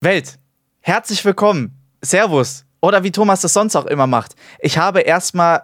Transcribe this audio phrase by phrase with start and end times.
[0.00, 0.38] Welt,
[0.78, 1.76] herzlich willkommen.
[2.02, 2.64] Servus.
[2.80, 4.36] Oder wie Thomas das sonst auch immer macht.
[4.60, 5.62] Ich habe erstmal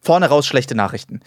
[0.00, 1.20] vorne raus schlechte Nachrichten.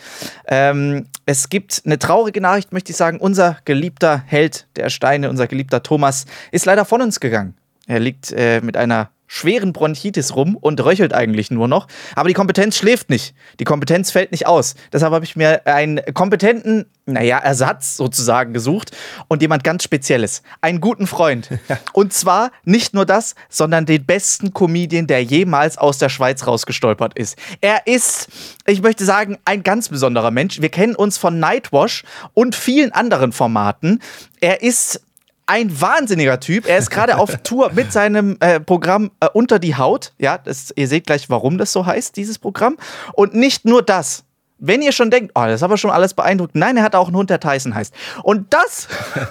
[0.48, 3.20] Ähm, es gibt eine traurige Nachricht, möchte ich sagen.
[3.20, 7.56] Unser geliebter Held der Steine, unser geliebter Thomas, ist leider von uns gegangen.
[7.86, 11.88] Er liegt äh, mit einer schweren Bronchitis rum und röchelt eigentlich nur noch.
[12.16, 13.36] Aber die Kompetenz schläft nicht.
[13.60, 14.76] Die Kompetenz fällt nicht aus.
[14.92, 18.92] Deshalb habe ich mir einen kompetenten, naja, Ersatz sozusagen gesucht
[19.28, 20.42] und jemand ganz Spezielles.
[20.62, 21.50] Einen guten Freund.
[21.94, 27.18] Und zwar nicht nur das, sondern den besten Comedian, der jemals aus der Schweiz rausgestolpert
[27.18, 27.38] ist.
[27.62, 28.28] Er ist,
[28.66, 30.62] ich möchte sagen, ein ganz besonderer Mensch.
[30.62, 34.02] Wir kennen uns von Nightwash und vielen anderen Formaten.
[34.42, 35.02] Er ist
[35.48, 36.68] ein wahnsinniger Typ.
[36.68, 40.14] Er ist gerade auf Tour mit seinem äh, Programm äh, Unter die Haut.
[40.20, 42.78] Ja, das, ihr seht gleich, warum das so heißt, dieses Programm.
[43.14, 44.24] Und nicht nur das.
[44.60, 46.56] Wenn ihr schon denkt, oh, das ist aber schon alles beeindruckend.
[46.56, 47.94] Nein, er hat auch einen Hund, der Tyson heißt.
[48.24, 48.88] Und das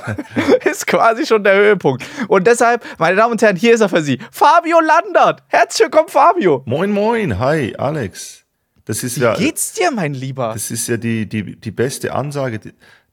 [0.65, 2.05] ist quasi schon der Höhepunkt.
[2.29, 4.21] Und deshalb, meine Damen und Herren, hier ist er für Sie.
[4.30, 5.43] Fabio Landert.
[5.48, 6.62] Herzlich willkommen, Fabio.
[6.65, 7.38] Moin, moin.
[7.38, 8.45] Hi, Alex.
[8.85, 10.52] Das ist Wie ja, geht's dir, mein Lieber?
[10.52, 12.60] Das ist ja die, die, die beste Ansage.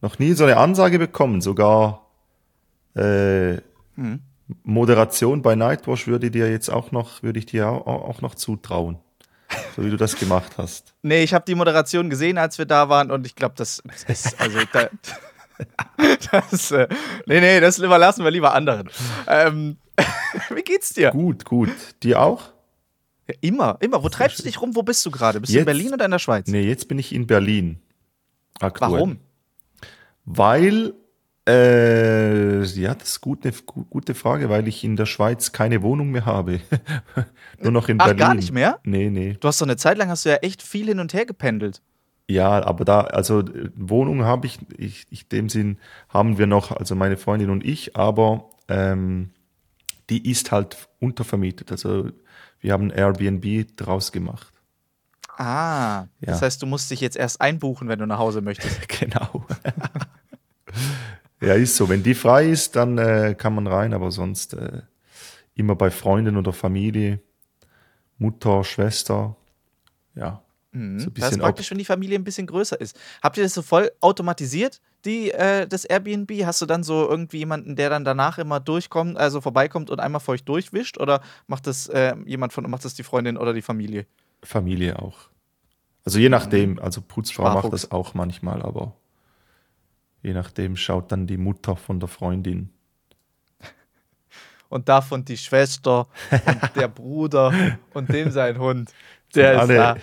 [0.01, 2.02] Noch nie so eine Ansage bekommen, sogar
[2.95, 3.61] äh,
[3.95, 4.19] hm.
[4.63, 8.97] Moderation bei Nightwash würde dir jetzt auch noch, würde ich dir auch, auch noch zutrauen.
[9.75, 10.93] So wie du das gemacht hast.
[11.05, 14.39] Nee, ich habe die Moderation gesehen, als wir da waren und ich glaube, das ist,
[14.39, 14.87] also da,
[16.31, 16.87] das, äh,
[17.25, 18.89] nee, nee, das überlassen wir lieber anderen.
[19.27, 19.77] Ähm,
[20.55, 21.11] wie geht's dir?
[21.11, 21.69] Gut, gut.
[22.03, 22.53] Dir auch?
[23.27, 24.01] Ja, immer, immer.
[24.01, 24.75] Wo treibst du dich rum?
[24.75, 25.41] Wo bist du gerade?
[25.41, 26.47] Bist jetzt, du in Berlin oder in der Schweiz?
[26.47, 27.81] Nee, jetzt bin ich in Berlin.
[28.59, 28.91] Aktuell.
[28.91, 29.17] Warum?
[30.23, 30.93] Weil
[31.47, 33.53] äh, ja, das ist gut, eine
[33.89, 36.61] gute Frage, weil ich in der Schweiz keine Wohnung mehr habe.
[37.61, 38.19] Nur noch in Ach, Berlin.
[38.19, 38.79] gar nicht mehr?
[38.83, 39.35] Nee, nee.
[39.39, 41.81] Du hast doch eine Zeit lang hast du ja echt viel hin und her gependelt.
[42.29, 43.43] Ja, aber da, also
[43.75, 45.77] Wohnung habe ich, ich, ich dem Sinn
[46.07, 49.31] haben wir noch, also meine Freundin und ich, aber ähm,
[50.09, 51.71] die ist halt untervermietet.
[51.71, 52.09] Also
[52.61, 54.53] wir haben Airbnb draus gemacht.
[55.37, 56.27] Ah, ja.
[56.27, 58.87] das heißt, du musst dich jetzt erst einbuchen, wenn du nach Hause möchtest.
[58.99, 59.42] genau.
[61.43, 61.89] Ja, ist so.
[61.89, 64.81] Wenn die frei ist, dann äh, kann man rein, aber sonst äh,
[65.55, 67.19] immer bei Freunden oder Familie,
[68.17, 69.35] Mutter, Schwester,
[70.15, 70.41] ja.
[70.71, 70.99] Mhm.
[70.99, 72.97] So das ist praktisch, wenn die Familie ein bisschen größer ist.
[73.21, 76.31] Habt ihr das so voll automatisiert, die, äh, das Airbnb?
[76.45, 80.21] Hast du dann so irgendwie jemanden, der dann danach immer durchkommt, also vorbeikommt und einmal
[80.21, 80.97] für euch durchwischt?
[80.97, 84.07] Oder macht das äh, jemand von, macht das die Freundin oder die Familie?
[84.41, 85.29] Familie auch.
[86.05, 87.63] Also je nachdem, also Putzfrau Sparfuchs.
[87.63, 88.93] macht das auch manchmal, aber
[90.23, 92.69] Je nachdem schaut dann die Mutter von der Freundin.
[94.69, 97.53] Und davon die Schwester und der Bruder
[97.93, 98.91] und dem sein Hund.
[99.35, 99.97] Der alle, da.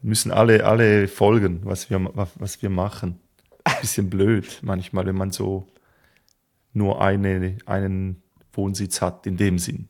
[0.00, 3.20] Müssen alle, alle folgen, was wir, was wir machen.
[3.82, 5.66] Bisschen blöd manchmal, wenn man so
[6.72, 8.22] nur eine, einen
[8.52, 9.89] Wohnsitz hat, in dem Sinn.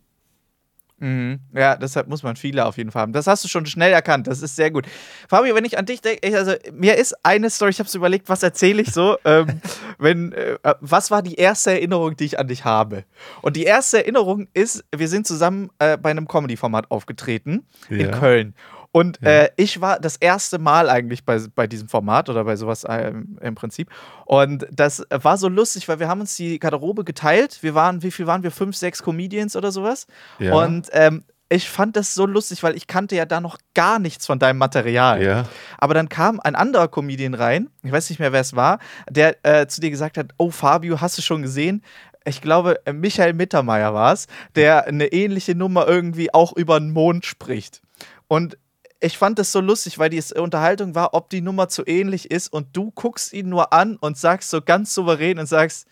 [1.00, 1.41] Mhm.
[1.55, 3.12] Ja, deshalb muss man viele auf jeden Fall haben.
[3.12, 4.27] Das hast du schon schnell erkannt.
[4.27, 4.87] Das ist sehr gut.
[5.28, 8.28] Fabio, wenn ich an dich denke, also mir ist eine Story, ich habe so überlegt,
[8.28, 9.16] was erzähle ich so?
[9.25, 9.61] ähm,
[9.99, 13.05] wenn, äh, was war die erste Erinnerung, die ich an dich habe?
[13.41, 17.97] Und die erste Erinnerung ist, wir sind zusammen äh, bei einem Comedy-Format aufgetreten ja.
[17.97, 18.55] in Köln.
[18.93, 19.43] Und ja.
[19.43, 23.12] äh, ich war das erste Mal eigentlich bei, bei diesem Format oder bei sowas äh,
[23.41, 23.89] im Prinzip.
[24.27, 27.62] Und das war so lustig, weil wir haben uns die Garderobe geteilt.
[27.62, 28.50] Wir waren, wie viel waren wir?
[28.50, 30.06] Fünf, sechs Comedians oder sowas.
[30.39, 30.55] Ja.
[30.55, 34.25] Und ähm, ich fand das so lustig, weil ich kannte ja da noch gar nichts
[34.25, 35.23] von deinem Material.
[35.23, 35.45] Ja.
[35.79, 39.37] Aber dann kam ein anderer Comedian rein, ich weiß nicht mehr, wer es war, der
[39.45, 41.83] äh, zu dir gesagt hat: Oh, Fabio, hast du schon gesehen?
[42.25, 47.27] Ich glaube, Michael Mittermeier war es, der eine ähnliche Nummer irgendwie auch über den Mond
[47.27, 47.83] spricht.
[48.29, 48.56] Und
[49.00, 52.53] ich fand das so lustig, weil die Unterhaltung war, ob die Nummer zu ähnlich ist
[52.53, 55.87] und du guckst ihn nur an und sagst so ganz souverän und sagst,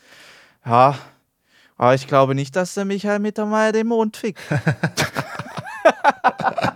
[0.64, 0.98] ja,
[1.76, 4.40] aber ich glaube nicht, dass der Michael Mittermeier den Mond fickt.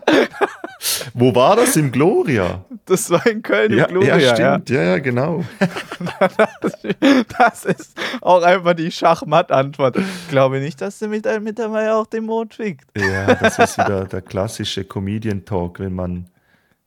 [1.14, 1.76] Wo war das?
[1.76, 2.64] Im Gloria?
[2.86, 4.18] Das war in Köln ja, im Gloria.
[4.18, 4.70] Ja, stimmt.
[4.70, 5.44] Ja, ja, ja genau.
[7.38, 9.96] das ist auch einfach die Schachmatt-Antwort.
[9.96, 12.86] Ich glaube nicht, dass der mit einem Mittermeier auch den Mond fickt.
[12.96, 16.28] Ja, das ist wieder der klassische Comedian-Talk, wenn man,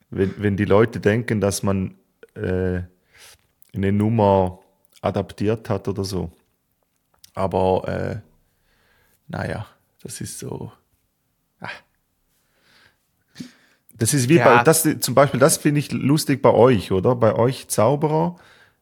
[0.09, 1.95] wenn, wenn die Leute denken, dass man
[2.36, 2.81] äh,
[3.74, 4.59] eine Nummer
[5.01, 6.31] adaptiert hat oder so.
[7.33, 8.18] Aber äh,
[9.27, 9.68] naja,
[10.01, 10.71] das ist so.
[11.59, 11.74] Ach.
[13.97, 14.57] Das ist wie ja.
[14.57, 17.15] bei, das zum Beispiel, das finde ich lustig bei euch, oder?
[17.15, 18.36] Bei euch Zauberer.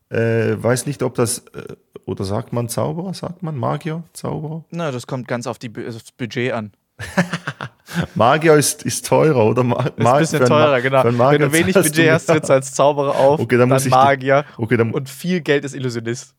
[0.09, 1.75] Äh, weiß nicht, ob das, äh,
[2.05, 4.63] oder sagt man Zauberer, sagt man Magier, Zauberer?
[4.69, 6.71] Na, das kommt ganz auf, die, das Budget an.
[8.15, 9.63] Magier ist, ist teurer, oder?
[9.63, 11.03] Ma ist ein bisschen teurer, genau.
[11.03, 14.45] Wenn du wenig Budget hast, trittst du als Zauberer auf, okay, dann, dann Magier.
[14.57, 16.35] Die, okay, dann, und viel Geld ist Illusionist.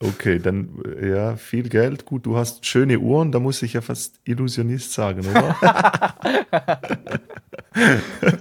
[0.00, 2.04] Okay, dann ja, viel Geld.
[2.04, 5.56] Gut, du hast schöne Uhren, da muss ich ja fast Illusionist sagen, oder?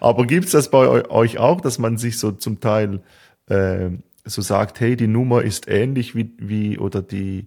[0.00, 3.00] Aber gibt es das bei euch auch, dass man sich so zum Teil
[3.46, 3.90] äh,
[4.24, 7.46] so sagt, hey, die Nummer ist ähnlich wie, wie oder die,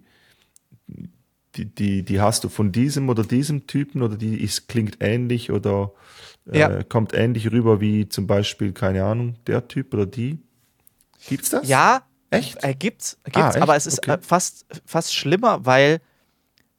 [1.55, 5.51] die, die, die hast du von diesem oder diesem Typen oder die ist, klingt ähnlich
[5.51, 5.91] oder
[6.51, 6.83] äh, ja.
[6.83, 10.39] kommt ähnlich rüber wie zum Beispiel, keine Ahnung, der Typ oder die?
[11.27, 11.67] Gibt's das?
[11.67, 12.03] Ja,
[12.33, 12.63] echt?
[12.63, 14.13] Äh, gibt's, gibt's ah, aber es ist okay.
[14.13, 15.99] Äh, fast, fast schlimmer, weil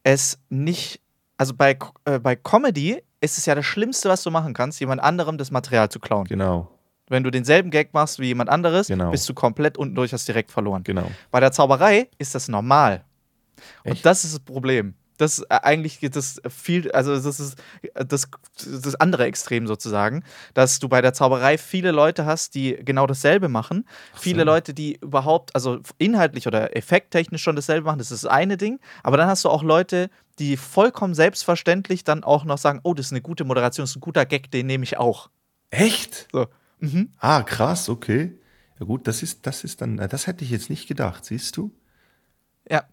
[0.03, 1.01] es nicht,
[1.37, 5.03] also bei, äh, bei Comedy ist es ja das Schlimmste, was du machen kannst, jemand
[5.03, 6.27] anderem das Material zu klauen.
[6.27, 6.71] Genau.
[7.09, 9.11] Wenn du denselben Gag machst wie jemand anderes, genau.
[9.11, 10.85] bist du komplett unten durch, hast direkt verloren.
[10.85, 11.11] Genau.
[11.31, 13.05] Bei der Zauberei ist das normal.
[13.83, 13.97] Echt?
[13.97, 14.95] Und das ist das Problem.
[15.16, 17.56] Das ist äh, eigentlich das viel, also das ist
[17.94, 18.28] das,
[18.64, 20.25] das andere Extrem sozusagen,
[20.55, 23.87] dass du bei der Zauberei viele Leute hast, die genau dasselbe machen.
[24.14, 24.20] So.
[24.22, 28.56] Viele Leute, die überhaupt, also inhaltlich oder effekttechnisch schon dasselbe machen, das ist das eine
[28.56, 28.81] Ding.
[29.02, 33.06] Aber dann hast du auch Leute, die vollkommen selbstverständlich dann auch noch sagen, oh, das
[33.06, 35.31] ist eine gute Moderation, das ist ein guter Gag, den nehme ich auch.
[35.70, 36.28] Echt?
[36.32, 36.46] So.
[36.81, 37.10] Mhm.
[37.19, 38.38] Ah, krass, okay.
[38.81, 41.72] Ja gut, das ist, das ist dann, das hätte ich jetzt nicht gedacht, siehst du?
[42.69, 42.84] Ja.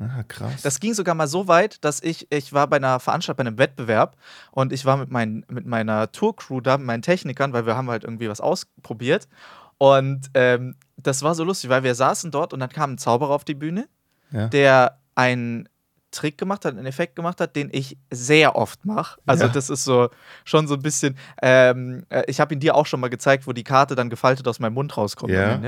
[0.00, 0.62] Ah, krass.
[0.62, 3.58] Das ging sogar mal so weit, dass ich, ich war bei einer Veranstaltung, bei einem
[3.58, 4.16] Wettbewerb
[4.50, 7.90] und ich war mit, mein, mit meiner Tourcrew da, mit meinen Technikern, weil wir haben
[7.90, 9.28] halt irgendwie was ausprobiert.
[9.76, 13.30] Und ähm, das war so lustig, weil wir saßen dort und dann kam ein Zauberer
[13.30, 13.88] auf die Bühne,
[14.30, 14.48] ja.
[14.48, 15.68] der ein
[16.10, 19.20] Trick gemacht hat, einen Effekt gemacht hat, den ich sehr oft mache.
[19.26, 19.50] Also ja.
[19.50, 20.08] das ist so
[20.44, 21.16] schon so ein bisschen.
[21.42, 24.48] Ähm, äh, ich habe ihn dir auch schon mal gezeigt, wo die Karte dann gefaltet
[24.48, 25.32] aus meinem Mund rauskommt.
[25.32, 25.60] Ja.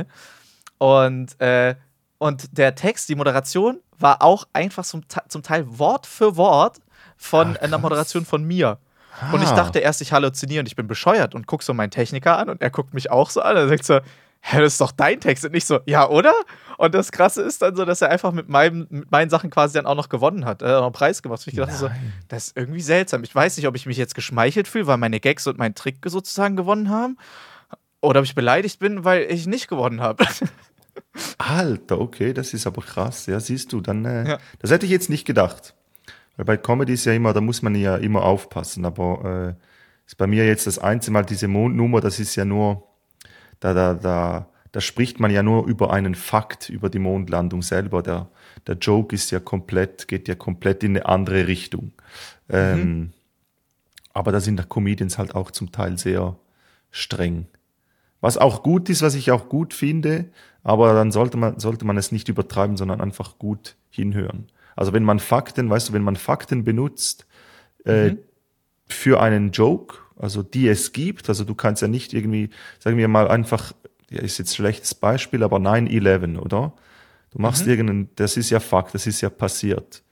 [0.79, 1.77] Und äh,
[2.23, 6.79] und der Text, die Moderation war auch einfach zum, zum Teil Wort für Wort
[7.17, 8.79] von Ach, einer Moderation von mir.
[9.21, 9.33] Ah.
[9.33, 9.57] Und ich ah.
[9.57, 12.63] dachte erst, ich halluziniere und ich bin bescheuert und gucke so meinen Techniker an und
[12.63, 13.57] er guckt mich auch so an.
[13.57, 13.99] Er sagt so,
[14.41, 15.45] hä, das ist doch dein Text.
[15.45, 16.33] Und nicht so, ja, oder?
[16.79, 19.75] Und das Krasse ist dann so, dass er einfach mit, meinem, mit meinen Sachen quasi
[19.75, 20.63] dann auch noch gewonnen hat.
[20.63, 21.43] Auch einen Preis gemacht.
[21.45, 21.81] Und ich dachte Nein.
[21.81, 21.91] so,
[22.29, 23.25] das ist irgendwie seltsam.
[23.25, 25.97] Ich weiß nicht, ob ich mich jetzt geschmeichelt fühle, weil meine Gags und mein Trick
[26.05, 27.19] sozusagen gewonnen haben.
[28.01, 30.25] Oder ob ich beleidigt bin, weil ich nicht gewonnen habe.
[31.39, 33.27] Alter, okay, das ist aber krass.
[33.27, 34.39] Ja, siehst du, dann, äh, ja.
[34.59, 35.75] das hätte ich jetzt nicht gedacht.
[36.37, 38.85] Weil bei Comedy ist ja immer, da muss man ja immer aufpassen.
[38.85, 39.63] Aber äh,
[40.07, 42.89] ist bei mir jetzt das einzige Mal diese Mondnummer, das ist ja nur,
[43.61, 48.03] da, da, da, da spricht man ja nur über einen Fakt, über die Mondlandung selber.
[48.03, 48.29] Der,
[48.67, 51.93] der Joke ist ja komplett, geht ja komplett in eine andere Richtung.
[52.49, 52.55] Mhm.
[52.55, 53.13] Ähm,
[54.15, 56.37] aber da sind Comedians halt auch zum Teil sehr
[56.91, 57.47] streng.
[58.21, 60.27] Was auch gut ist, was ich auch gut finde,
[60.63, 64.47] aber dann sollte man, sollte man es nicht übertreiben, sondern einfach gut hinhören.
[64.77, 67.27] Also wenn man Fakten, weißt du, wenn man Fakten benutzt
[67.85, 68.19] äh, mhm.
[68.87, 73.09] für einen Joke, also die es gibt, also du kannst ja nicht irgendwie, sagen wir
[73.09, 73.73] mal einfach,
[74.09, 76.75] ja, ist jetzt ein schlechtes Beispiel, aber 9-11, oder?
[77.31, 77.71] Du machst mhm.
[77.71, 80.03] irgendeinen, das ist ja Fakt, das ist ja passiert.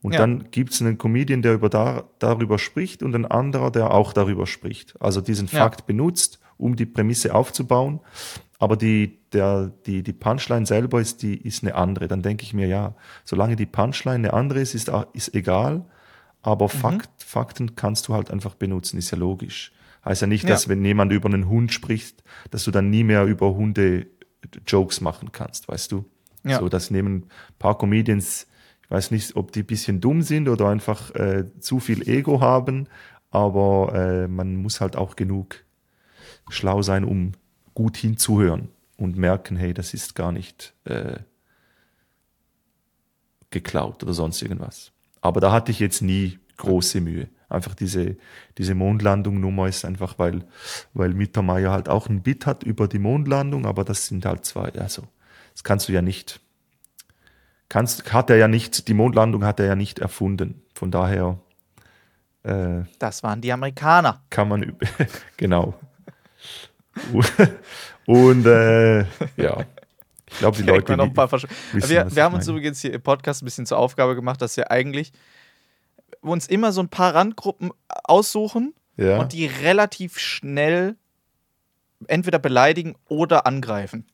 [0.00, 0.20] Und ja.
[0.20, 4.12] dann gibt es einen Comedian, der über da, darüber spricht und ein anderer, der auch
[4.12, 4.94] darüber spricht.
[5.00, 5.86] Also diesen Fakt ja.
[5.86, 8.00] benutzt, um die Prämisse aufzubauen.
[8.58, 12.08] Aber die, der, die, die Punchline selber ist, die, ist eine andere.
[12.08, 12.94] Dann denke ich mir, ja,
[13.24, 15.84] solange die Punchline eine andere ist, ist, ist egal.
[16.42, 16.78] Aber mhm.
[16.78, 19.72] Fakt, Fakten kannst du halt einfach benutzen, ist ja logisch.
[20.04, 20.50] Heißt ja nicht, ja.
[20.50, 24.06] dass wenn jemand über einen Hund spricht, dass du dann nie mehr über Hunde
[24.66, 26.04] Jokes machen kannst, weißt du?
[26.44, 26.60] Ja.
[26.60, 27.28] So, das nehmen ein
[27.58, 28.46] paar Comedians,
[28.84, 32.40] ich weiß nicht, ob die ein bisschen dumm sind oder einfach äh, zu viel Ego
[32.40, 32.86] haben,
[33.30, 35.64] aber äh, man muss halt auch genug
[36.48, 37.32] schlau sein, um
[37.74, 41.20] gut hinzuhören und merken, hey, das ist gar nicht äh,
[43.50, 44.92] geklaut oder sonst irgendwas.
[45.20, 47.28] Aber da hatte ich jetzt nie große Mühe.
[47.48, 48.16] Einfach diese,
[48.58, 50.44] diese Mondlandung-Nummer ist einfach, weil,
[50.92, 54.70] weil Mittermeier halt auch ein Bit hat über die Mondlandung, aber das sind halt zwei,
[54.74, 55.04] also,
[55.52, 56.40] das kannst du ja nicht,
[57.68, 60.62] kannst, hat er ja nicht, die Mondlandung hat er ja nicht erfunden.
[60.74, 61.38] Von daher.
[62.42, 64.22] Äh, das waren die Amerikaner.
[64.28, 64.76] Kann man,
[65.36, 65.74] genau.
[68.08, 69.00] Und äh,
[69.36, 69.66] ja,
[70.30, 70.96] ich glaube, die Leute.
[70.96, 71.50] Noch ein paar wissen,
[71.90, 74.70] wir wir haben uns übrigens hier im Podcast ein bisschen zur Aufgabe gemacht, dass wir
[74.70, 75.12] eigentlich
[76.22, 77.70] uns immer so ein paar Randgruppen
[78.04, 79.18] aussuchen ja.
[79.18, 80.96] und die relativ schnell
[82.06, 84.06] entweder beleidigen oder angreifen.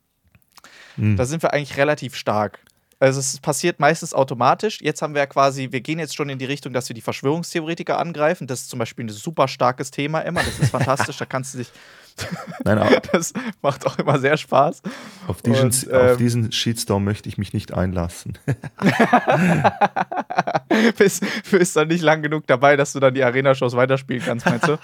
[0.97, 1.17] Hm.
[1.17, 2.59] Da sind wir eigentlich relativ stark.
[3.05, 4.79] Also es passiert meistens automatisch.
[4.81, 7.03] Jetzt haben wir ja quasi, wir gehen jetzt schon in die Richtung, dass wir die
[7.03, 8.47] Verschwörungstheoretiker angreifen.
[8.47, 10.43] Das ist zum Beispiel ein super starkes Thema immer.
[10.43, 11.19] Das ist fantastisch.
[11.19, 11.71] da kannst du dich.
[12.65, 14.81] Nein, aber das macht auch immer sehr Spaß.
[15.27, 18.39] Auf diesen, Und, ähm, auf diesen Shitstorm möchte ich mich nicht einlassen.
[20.97, 24.69] bist, bist dann nicht lang genug dabei, dass du dann die Arena-Shows weiterspielen kannst, meinst
[24.69, 24.79] du?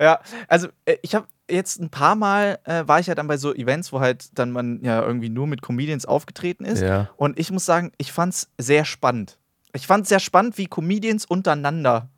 [0.00, 3.36] Ja, also äh, ich habe jetzt ein paar Mal äh, war ich ja dann bei
[3.36, 6.80] so Events, wo halt dann man ja irgendwie nur mit Comedians aufgetreten ist.
[6.80, 7.10] Ja.
[7.16, 9.38] Und ich muss sagen, ich fand's sehr spannend.
[9.72, 12.08] Ich fand's sehr spannend, wie Comedians untereinander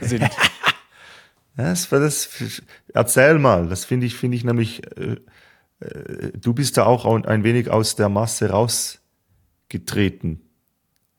[0.00, 0.24] sind.
[1.56, 2.62] Das, das,
[2.92, 5.18] erzähl mal, das finde ich, finde ich nämlich, äh,
[5.78, 10.40] äh, du bist da auch ein wenig aus der Masse rausgetreten,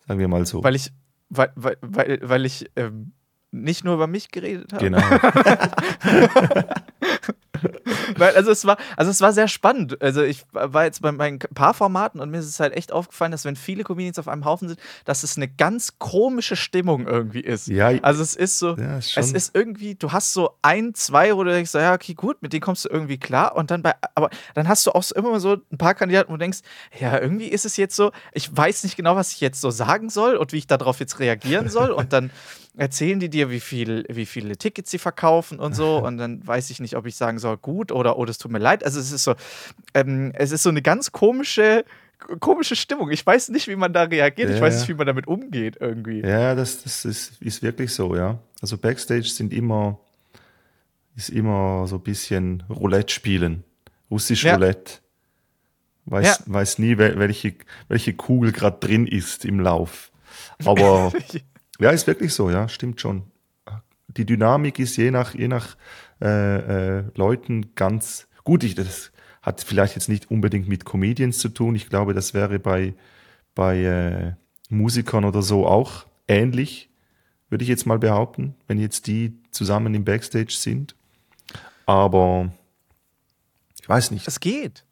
[0.06, 0.62] sagen wir mal so.
[0.62, 0.92] weil ich,
[1.30, 3.14] weil, weil, weil, weil ich ähm,
[3.62, 4.84] nicht nur über mich geredet habe.
[4.84, 5.02] genau.
[8.18, 10.02] Weil, also es war, also es war sehr spannend.
[10.02, 13.32] Also ich war jetzt bei meinen paar Formaten und mir ist es halt echt aufgefallen,
[13.32, 17.42] dass wenn viele Comedians auf einem Haufen sind, dass es eine ganz komische Stimmung irgendwie
[17.42, 17.68] ist.
[17.68, 21.44] Ja, Also es ist so, Ja, es ist irgendwie, du hast so ein, zwei, wo
[21.44, 23.56] du denkst, so, ja, okay, gut, mit denen kommst du irgendwie klar.
[23.56, 26.34] Und dann bei, aber dann hast du auch immer mal so ein paar Kandidaten, wo
[26.34, 26.60] du denkst,
[27.00, 30.10] ja, irgendwie ist es jetzt so, ich weiß nicht genau, was ich jetzt so sagen
[30.10, 31.92] soll und wie ich darauf jetzt reagieren soll.
[31.92, 32.32] Und dann
[32.78, 35.98] erzählen die dir, wie, viel, wie viele Tickets sie verkaufen und so.
[36.06, 38.60] Und dann weiß ich nicht, ob ich sagen soll, gut oder oh, das tut mir
[38.60, 38.84] leid.
[38.84, 39.36] Also es ist so,
[39.94, 41.86] ähm, es ist so eine ganz komische,
[42.40, 43.12] komische Stimmung.
[43.12, 44.50] Ich weiß nicht, wie man da reagiert.
[44.50, 44.80] ich Ja, weiß ja.
[44.82, 46.22] nicht, wie man damit umgeht irgendwie.
[46.22, 48.40] Ja, das, das ist, ist wirklich so, ja.
[48.62, 50.00] Also Backstage sind immer,
[51.16, 53.64] ist immer so ein bisschen Roulette spielen.
[54.12, 54.56] Russisch Ja.
[54.56, 55.00] Roulette.
[56.08, 56.54] Weiß, Ja.
[56.54, 57.56] weiß nie, wel- welche,
[57.88, 60.12] welche Kugel gerade drin ist im Lauf.
[60.64, 61.12] Aber
[61.80, 63.24] ja, ist wirklich so, ja, stimmt schon.
[64.08, 65.76] Die Dynamik ist je nach, je nach
[66.22, 68.64] äh, äh, Leuten ganz gut.
[68.64, 71.76] Ich, das hat vielleicht jetzt nicht unbedingt mit Comedians zu tun.
[71.76, 72.94] Ich glaube, das wäre bei,
[73.54, 74.34] bei äh,
[74.70, 76.90] Musikern oder so auch ähnlich,
[77.50, 80.96] würde ich jetzt mal behaupten, wenn jetzt die zusammen im Backstage sind.
[81.86, 82.52] Aber
[83.80, 84.28] ich weiß nicht.
[84.28, 84.85] Es geht.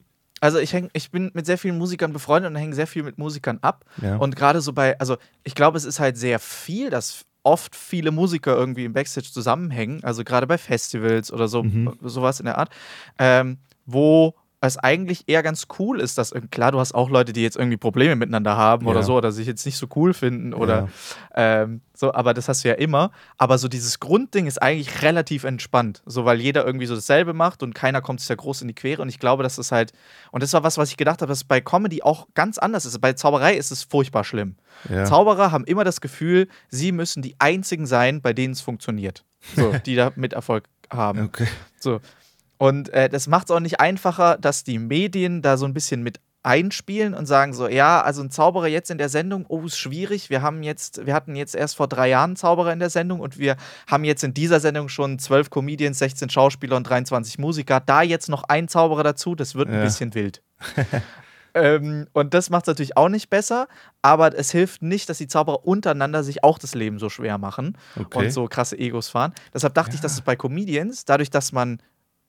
[0.44, 3.18] Also ich, häng, ich bin mit sehr vielen Musikern befreundet und hänge sehr viel mit
[3.18, 3.86] Musikern ab.
[4.02, 4.18] Ja.
[4.18, 8.12] Und gerade so bei, also ich glaube, es ist halt sehr viel, dass oft viele
[8.12, 11.94] Musiker irgendwie im Backstage zusammenhängen, also gerade bei Festivals oder so, Mhm.
[12.02, 12.70] sowas in der Art,
[13.20, 14.36] ähm, wo
[14.68, 17.58] es eigentlich eher ganz cool ist, dass, irg- klar, du hast auch Leute, die jetzt
[17.58, 19.06] irgendwie Probleme miteinander haben oder Ja.
[19.06, 20.90] so, oder sich jetzt nicht so cool finden oder
[21.36, 23.12] ähm, so, aber das hast du ja immer.
[23.38, 27.62] Aber so dieses Grundding ist eigentlich relativ entspannt, so weil jeder irgendwie so dasselbe macht
[27.64, 29.02] und keiner kommt sich da groß in die Quere.
[29.02, 29.92] Und ich glaube, dass das halt,
[30.32, 33.00] und das war was, was ich gedacht habe, dass bei Comedy auch ganz anders ist.
[33.02, 34.56] Bei Zauberei ist es furchtbar schlimm.
[34.90, 35.06] Ja.
[35.06, 39.24] Zauberer haben immer das Gefühl, sie müssen die einzigen sein, bei denen es funktioniert.
[39.56, 41.22] So, die da mit Erfolg haben.
[41.26, 41.48] Okay.
[41.80, 42.00] So.
[42.58, 46.04] Und äh, das macht es auch nicht einfacher, dass die Medien da so ein bisschen
[46.04, 49.78] mit einspielen und sagen so, ja, also ein Zauberer jetzt in der Sendung, oh, ist
[49.78, 50.30] schwierig.
[50.30, 53.22] Wir haben jetzt, wir hatten jetzt erst vor drei Jahren einen Zauberer in der Sendung
[53.22, 53.56] und wir
[53.88, 57.80] haben jetzt in dieser Sendung schon zwölf Comedians, 16 Schauspieler und 23 Musiker.
[57.80, 59.84] Da jetzt noch ein Zauberer dazu, das wird ein Ja.
[59.84, 60.42] bisschen wild.
[61.54, 63.68] ähm, und das macht es natürlich auch nicht besser,
[64.02, 67.78] aber es hilft nicht, dass die Zauberer untereinander sich auch das Leben so schwer machen
[67.98, 68.26] Okay.
[68.26, 69.34] und so krasse Egos fahren.
[69.54, 71.80] Deshalb dachte ich, dass es bei Comedians, dadurch, dass man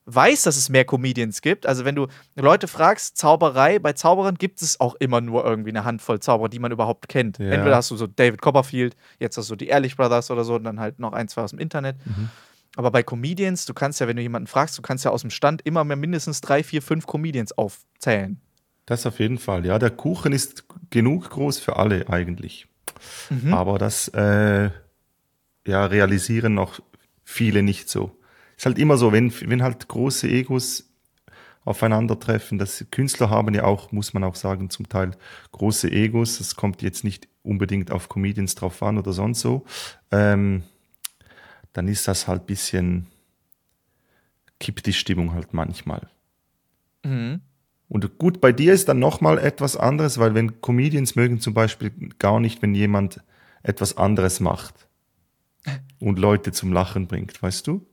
[0.05, 4.61] weiß, dass es mehr Comedians gibt, also wenn du Leute fragst, Zauberei, bei Zauberern gibt
[4.61, 7.39] es auch immer nur irgendwie eine Handvoll Zauberer, die man überhaupt kennt.
[7.39, 7.49] Ja.
[7.49, 10.63] Entweder hast du so David Copperfield, jetzt hast du die Ehrlich Brothers oder so und
[10.63, 11.97] dann halt noch ein, zwei aus dem Internet.
[12.05, 12.29] Mhm.
[12.75, 15.29] Aber bei Comedians, du kannst ja, wenn du jemanden fragst, du kannst ja aus dem
[15.29, 18.39] Stand immer mehr mindestens drei, vier, fünf Comedians aufzählen.
[18.85, 19.65] Das auf jeden Fall.
[19.65, 22.67] Ja, der Kuchen ist genug groß für alle eigentlich.
[23.29, 23.53] Mhm.
[23.53, 24.69] Aber das äh,
[25.65, 26.79] ja, realisieren noch
[27.23, 28.15] viele nicht so.
[28.57, 30.89] Ist halt immer so, wenn, wenn halt große Egos
[31.65, 35.11] aufeinandertreffen, das Künstler haben ja auch, muss man auch sagen, zum Teil
[35.51, 36.37] große Egos.
[36.37, 39.65] Das kommt jetzt nicht unbedingt auf Comedians drauf an oder sonst so.
[40.11, 40.63] Ähm,
[41.73, 43.07] dann ist das halt bisschen,
[44.59, 46.07] kippt die Stimmung halt manchmal.
[47.03, 47.41] Mhm.
[47.87, 51.91] Und gut, bei dir ist dann nochmal etwas anderes, weil wenn Comedians mögen zum Beispiel
[52.17, 53.21] gar nicht, wenn jemand
[53.63, 54.87] etwas anderes macht
[55.99, 57.85] und Leute zum Lachen bringt, weißt du?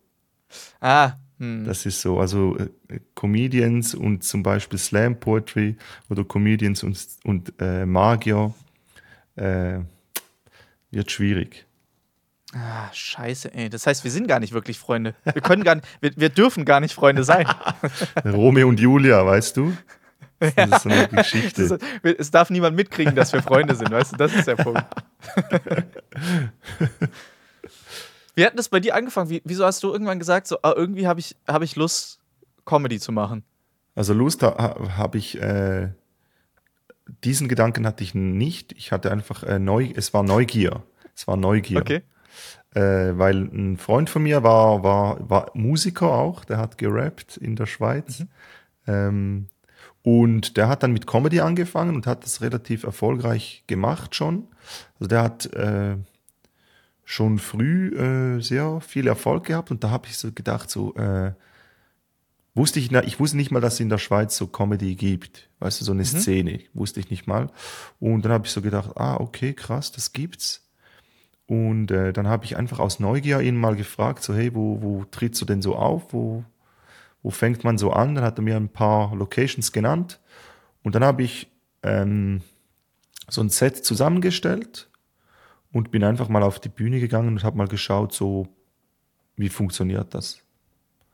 [0.80, 1.64] Ah, hm.
[1.64, 5.76] Das ist so, also äh, Comedians und zum Beispiel Slam Poetry
[6.08, 8.54] oder Comedians und, und äh, Magier
[9.34, 9.80] äh,
[10.92, 11.66] wird schwierig.
[12.54, 13.70] Ah, scheiße, ey.
[13.70, 15.16] Das heißt, wir sind gar nicht wirklich Freunde.
[15.24, 17.48] Wir können gar nicht, wir, wir dürfen gar nicht Freunde sein.
[18.24, 19.76] Romeo und Julia, weißt du?
[20.38, 21.78] Das ist so eine Geschichte.
[22.02, 24.16] Das, es darf niemand mitkriegen, dass wir Freunde sind, weißt du?
[24.16, 24.82] Das ist der Punkt.
[28.34, 29.30] Wie hat das bei dir angefangen?
[29.30, 32.20] Wie, wieso hast du irgendwann gesagt, so, ah, irgendwie habe ich, hab ich Lust,
[32.64, 33.44] Comedy zu machen?
[33.94, 35.90] Also Lust ha, habe ich, äh,
[37.24, 38.72] diesen Gedanken hatte ich nicht.
[38.72, 40.82] Ich hatte einfach äh, neu, es war Neugier.
[41.14, 41.80] Es war Neugier.
[41.80, 42.02] Okay.
[42.74, 47.54] Äh, weil ein Freund von mir war, war, war Musiker auch, der hat gerappt in
[47.54, 48.24] der Schweiz.
[48.86, 49.48] Ähm,
[50.02, 54.48] und der hat dann mit Comedy angefangen und hat das relativ erfolgreich gemacht schon.
[54.98, 55.96] Also der hat äh,
[57.04, 61.32] schon früh äh, sehr viel Erfolg gehabt und da habe ich so gedacht, so äh,
[62.54, 65.80] wusste ich, ich wusste nicht mal, dass es in der Schweiz so Comedy gibt, weißt
[65.80, 66.06] du, so eine mhm.
[66.06, 67.50] Szene, wusste ich nicht mal.
[67.98, 70.68] Und dann habe ich so gedacht, ah, okay, krass, das gibt's.
[71.46, 75.04] Und äh, dann habe ich einfach aus Neugier ihn mal gefragt, so hey, wo, wo
[75.04, 76.12] trittst du denn so auf?
[76.12, 76.44] Wo,
[77.22, 78.14] wo fängt man so an?
[78.14, 80.20] Dann hat er mir ein paar Locations genannt
[80.82, 81.50] und dann habe ich
[81.82, 82.42] ähm,
[83.28, 84.88] so ein Set zusammengestellt
[85.72, 88.48] und bin einfach mal auf die Bühne gegangen und habe mal geschaut, so
[89.36, 90.42] wie funktioniert das.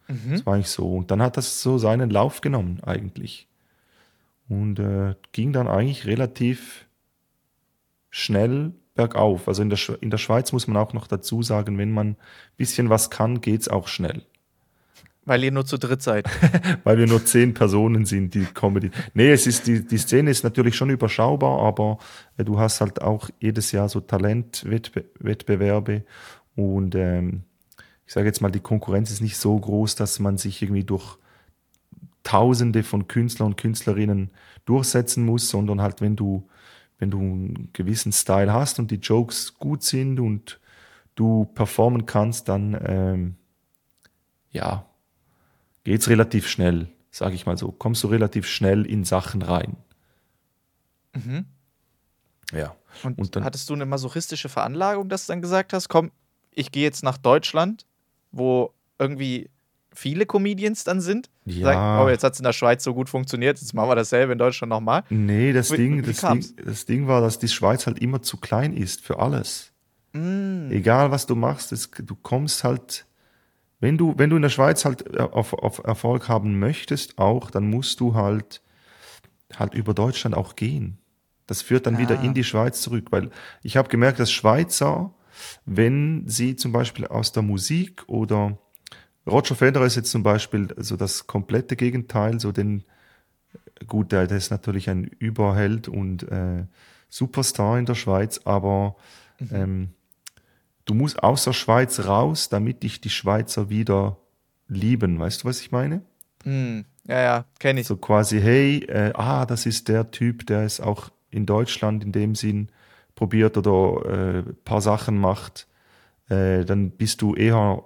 [0.08, 0.32] Mhm.
[0.32, 0.96] Das war eigentlich so.
[0.96, 3.46] Und dann hat das so seinen Lauf genommen eigentlich.
[4.48, 6.86] Und äh, ging dann eigentlich relativ
[8.10, 9.46] schnell bergauf.
[9.46, 12.16] Also in der, in der Schweiz muss man auch noch dazu sagen, wenn man ein
[12.56, 14.24] bisschen was kann, geht es auch schnell.
[15.28, 16.26] Weil ihr nur zu dritt seid.
[16.84, 18.90] Weil wir nur zehn Personen sind, die Comedy.
[19.12, 21.98] Nee, es ist, die, die Szene ist natürlich schon überschaubar, aber
[22.38, 26.04] äh, du hast halt auch jedes Jahr so Talentwettbewerbe
[26.56, 27.42] und ähm,
[28.06, 31.18] ich sage jetzt mal, die Konkurrenz ist nicht so groß, dass man sich irgendwie durch
[32.22, 34.30] Tausende von Künstlern und Künstlerinnen
[34.64, 36.48] durchsetzen muss, sondern halt, wenn du,
[36.98, 40.58] wenn du einen gewissen Style hast und die Jokes gut sind und
[41.16, 43.34] du performen kannst, dann ähm,
[44.50, 44.86] ja,
[45.88, 47.72] geht's relativ schnell, sage ich mal so.
[47.72, 49.76] Kommst du relativ schnell in Sachen rein.
[51.14, 51.46] Mhm.
[52.52, 52.74] Ja.
[53.02, 56.10] Und, und dann, hattest du eine masochistische Veranlagung, dass du dann gesagt hast, komm,
[56.50, 57.84] ich gehe jetzt nach Deutschland
[58.32, 59.50] wo irgendwie
[59.92, 61.30] viele Comedians dann sind.
[61.44, 61.64] Ja.
[61.64, 64.32] Sagen, oh, jetzt hat es in der Schweiz so gut funktioniert, jetzt machen wir dasselbe
[64.32, 65.02] in Deutschland nochmal.
[65.08, 68.22] Nee, das, wie, Ding, wie das, Ding, das Ding war, dass die Schweiz halt immer
[68.22, 69.72] zu klein ist für alles.
[70.12, 70.70] Mm.
[70.70, 73.06] Egal, was du machst, das, du kommst halt,
[73.80, 77.50] wenn du, wenn du in der Schweiz halt äh, auf, auf Erfolg haben möchtest, auch,
[77.50, 78.62] dann musst du halt,
[79.54, 80.98] halt über Deutschland auch gehen.
[81.46, 81.98] Das führt dann ah.
[81.98, 83.30] wieder in die Schweiz zurück, weil
[83.62, 85.14] ich habe gemerkt, dass Schweizer
[85.64, 88.58] wenn sie zum Beispiel aus der Musik oder
[89.26, 92.84] Roger Federer ist jetzt zum Beispiel so das komplette Gegenteil, so den,
[93.86, 96.64] gut, der, der ist natürlich ein Überheld und äh,
[97.10, 98.96] Superstar in der Schweiz, aber
[99.38, 99.48] mhm.
[99.52, 99.88] ähm,
[100.88, 104.16] du musst aus der Schweiz raus, damit dich die Schweizer wieder
[104.68, 105.18] lieben.
[105.18, 106.02] Weißt du, was ich meine?
[106.44, 106.84] Mhm.
[107.06, 107.86] Ja, ja, kenne ich.
[107.86, 112.12] So quasi, hey, äh, ah, das ist der Typ, der ist auch in Deutschland in
[112.12, 112.68] dem Sinn
[113.14, 115.66] probiert oder äh, paar Sachen macht,
[116.28, 117.82] äh, dann bist du eher,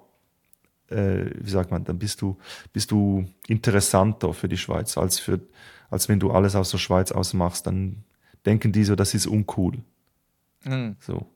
[0.89, 2.37] äh, wie sagt man, dann bist du,
[2.71, 5.39] bist du interessanter für die Schweiz, als, für,
[5.89, 7.65] als wenn du alles aus der Schweiz ausmachst.
[7.65, 8.03] Dann
[8.45, 9.79] denken die so, das ist uncool.
[10.65, 10.97] Mhm.
[10.99, 11.32] So.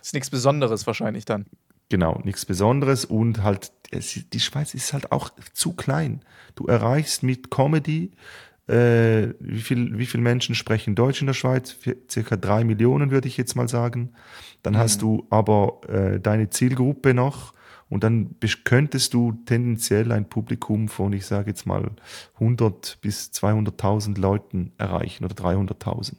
[0.00, 1.46] Ist nichts Besonderes wahrscheinlich dann.
[1.88, 6.24] Genau, nichts Besonderes und halt, die Schweiz ist halt auch zu klein.
[6.54, 8.12] Du erreichst mit Comedy
[8.68, 11.76] äh, wie, viel, wie viele Menschen sprechen Deutsch in der Schweiz?
[12.08, 14.12] Circa drei Millionen, würde ich jetzt mal sagen.
[14.62, 14.78] Dann mhm.
[14.78, 17.54] hast du aber äh, deine Zielgruppe noch
[17.88, 21.90] und dann könntest du tendenziell ein Publikum von, ich sage jetzt mal,
[22.34, 26.14] 100 bis 200.000 Leuten erreichen oder 300.000.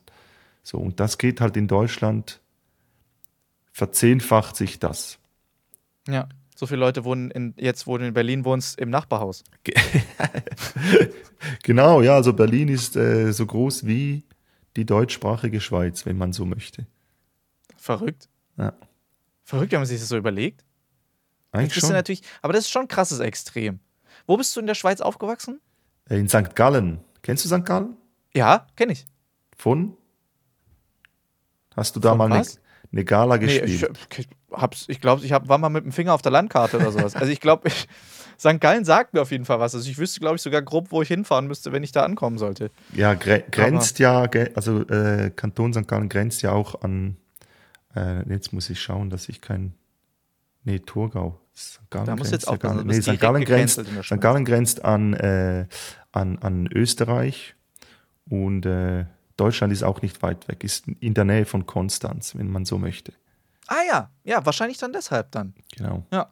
[0.61, 2.41] So, und das geht halt in Deutschland,
[3.73, 5.19] verzehnfacht sich das.
[6.07, 6.29] Ja.
[6.55, 9.43] So viele Leute wohnen in, jetzt, wo du in Berlin wohnst, im Nachbarhaus.
[11.63, 14.23] genau, ja, also Berlin ist äh, so groß wie
[14.75, 16.85] die deutschsprachige Schweiz, wenn man so möchte.
[17.75, 18.29] Verrückt.
[18.57, 18.73] Ja.
[19.43, 20.63] Verrückt, wenn man sich das so überlegt.
[21.51, 21.91] Eigentlich schon.
[21.91, 23.79] Natürlich, aber das ist schon ein krasses Extrem.
[24.27, 25.59] Wo bist du in der Schweiz aufgewachsen?
[26.07, 26.55] Äh, in St.
[26.55, 26.99] Gallen.
[27.23, 27.65] Kennst du St.
[27.65, 27.97] Gallen?
[28.35, 29.07] Ja, kenne ich.
[29.57, 29.97] Von?
[31.75, 32.45] Hast du da Von mal eine,
[32.93, 33.97] eine Gala gespielt?
[34.17, 36.77] Nee, ich, hab's, ich glaube, ich hab, war mal mit dem Finger auf der Landkarte
[36.77, 37.15] oder sowas.
[37.15, 37.69] Also ich glaube,
[38.39, 38.59] St.
[38.59, 39.75] Gallen sagt mir auf jeden Fall was.
[39.75, 42.37] Also ich wüsste, glaube ich, sogar grob, wo ich hinfahren müsste, wenn ich da ankommen
[42.37, 42.71] sollte.
[42.93, 45.87] Ja, gre grenzt ja, also äh, Kanton St.
[45.87, 47.17] Gallen grenzt ja auch an,
[47.95, 49.73] äh, jetzt muss ich schauen, dass ich kein,
[50.63, 51.39] nee, Thurgau.
[51.55, 51.81] St.
[51.89, 53.19] Gallen da muss jetzt auch ja nee, St.
[53.19, 54.19] Gallen grenzt, St.
[54.19, 55.67] Gallen grenzt an, äh,
[56.11, 57.55] an, an Österreich
[58.27, 59.05] und äh,
[59.43, 62.77] Deutschland ist auch nicht weit weg, ist in der Nähe von Konstanz, wenn man so
[62.77, 63.11] möchte.
[63.67, 65.53] Ah ja, ja, wahrscheinlich dann deshalb dann.
[65.75, 66.05] Genau.
[66.13, 66.31] Ja.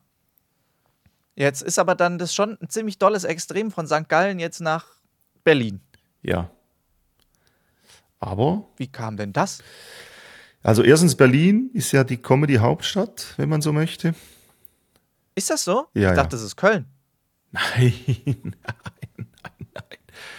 [1.35, 4.07] Jetzt ist aber dann das schon ein ziemlich dolles Extrem von St.
[4.07, 4.85] Gallen jetzt nach
[5.43, 5.81] Berlin.
[6.21, 6.51] Ja.
[8.21, 8.65] Aber.
[8.77, 9.61] Wie kam denn das?
[10.63, 14.15] Also, erstens, Berlin ist ja die Comedy-Hauptstadt, wenn man so möchte.
[15.35, 15.87] Ist das so?
[15.95, 16.11] Ja.
[16.11, 16.39] Ich dachte, ja.
[16.39, 16.85] das ist Köln.
[17.51, 18.55] Nein.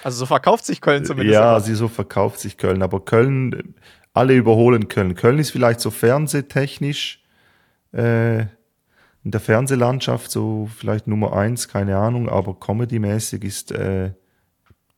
[0.02, 1.34] Also, so verkauft sich Köln zumindest.
[1.34, 2.82] Ja, sie so verkauft sich Köln.
[2.82, 3.74] Aber Köln
[4.14, 5.14] alle überholen Köln.
[5.14, 7.22] Köln ist vielleicht so fernsehtechnisch
[7.92, 8.40] äh,
[9.24, 14.12] in der Fernsehlandschaft so vielleicht Nummer eins, keine Ahnung, aber comedymäßig ist äh,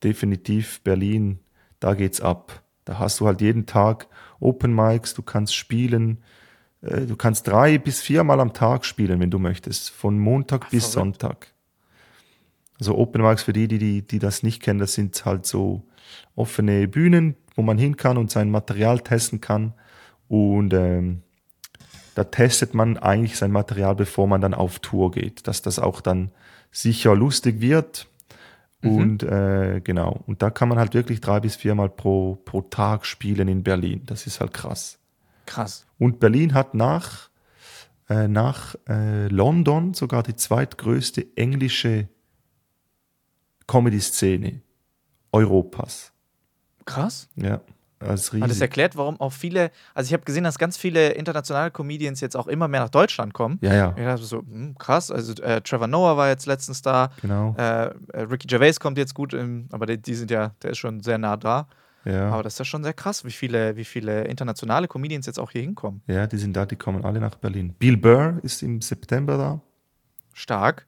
[0.02, 1.40] definitiv Berlin,
[1.80, 2.62] da geht's ab.
[2.84, 4.08] Da hast du halt jeden Tag
[4.40, 6.22] Open Mics, du kannst spielen,
[6.80, 10.92] äh, du kannst drei bis viermal am Tag spielen, wenn du möchtest, von Montag bis
[10.92, 10.92] verrückt.
[10.92, 11.53] Sonntag.
[12.78, 15.84] Also Open Mics für die, die, die, die das nicht kennen, das sind halt so
[16.34, 19.74] offene Bühnen, wo man hin kann und sein Material testen kann.
[20.28, 21.22] Und ähm,
[22.14, 26.00] da testet man eigentlich sein Material, bevor man dann auf Tour geht, dass das auch
[26.00, 26.30] dann
[26.70, 28.08] sicher lustig wird.
[28.84, 33.06] Und äh, genau, und da kann man halt wirklich drei bis viermal pro, pro Tag
[33.06, 34.02] spielen in Berlin.
[34.04, 34.98] Das ist halt krass.
[35.46, 35.86] Krass.
[35.98, 37.30] Und Berlin hat nach,
[38.10, 42.08] äh, nach äh, London sogar die zweitgrößte englische
[43.66, 44.60] Comedy-Szene
[45.32, 46.12] Europas.
[46.84, 47.28] Krass.
[47.36, 47.60] Ja,
[47.98, 51.12] das ist Hat das erklärt, warum auch viele, also ich habe gesehen, dass ganz viele
[51.12, 53.58] internationale Comedians jetzt auch immer mehr nach Deutschland kommen.
[53.62, 57.10] Ja, ja, Ich dachte so, hm, krass, also äh, Trevor Noah war jetzt letztens da,
[57.22, 57.54] genau.
[57.56, 60.78] äh, äh, Ricky Gervais kommt jetzt gut, im, aber die, die sind ja, der ist
[60.78, 61.66] schon sehr nah da.
[62.04, 65.38] Ja, Aber das ist ja schon sehr krass, wie viele, wie viele internationale Comedians jetzt
[65.40, 66.02] auch hier hinkommen.
[66.06, 67.74] ja, die sind da, die kommen alle nach Berlin.
[67.78, 69.60] Bill Burr ist im September da.
[70.34, 70.86] Stark.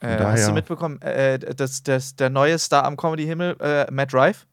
[0.00, 4.46] Äh, hast du mitbekommen, äh, dass das, der neue Star am Comedy-Himmel, äh, Matt Rife?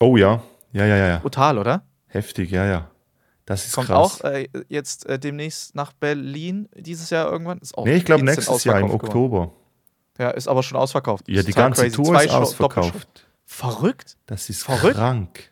[0.00, 0.42] Oh ja,
[0.72, 1.18] ja, ja, ja.
[1.18, 1.82] Brutal, oder?
[2.08, 2.90] Heftig, ja, ja.
[3.44, 4.20] Das ist Kommt krass.
[4.22, 7.58] auch äh, jetzt äh, demnächst nach Berlin dieses Jahr irgendwann.
[7.58, 9.32] Ist auch nee, ich glaube nächstes Jahr im ausverkauft geworden.
[9.48, 9.52] Oktober.
[10.18, 11.28] Ja, ist aber schon ausverkauft.
[11.28, 11.96] Ja, die ganze crazy.
[11.96, 13.26] Tour Zwei ist Show- ausverkauft.
[13.44, 14.16] Verrückt.
[14.26, 14.94] Das ist Verrückt.
[14.96, 15.50] krank.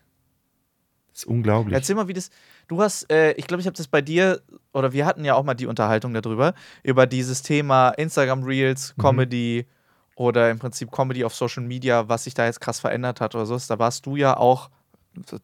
[1.12, 1.74] Das ist unglaublich.
[1.74, 2.30] Erzähl mal, wie das.
[2.70, 5.42] Du hast, äh, ich glaube, ich habe das bei dir, oder wir hatten ja auch
[5.42, 6.54] mal die Unterhaltung darüber,
[6.84, 9.02] über dieses Thema Instagram Reels, Mhm.
[9.02, 9.66] Comedy
[10.14, 13.44] oder im Prinzip Comedy auf Social Media, was sich da jetzt krass verändert hat oder
[13.44, 13.58] so.
[13.58, 14.70] Da warst du ja auch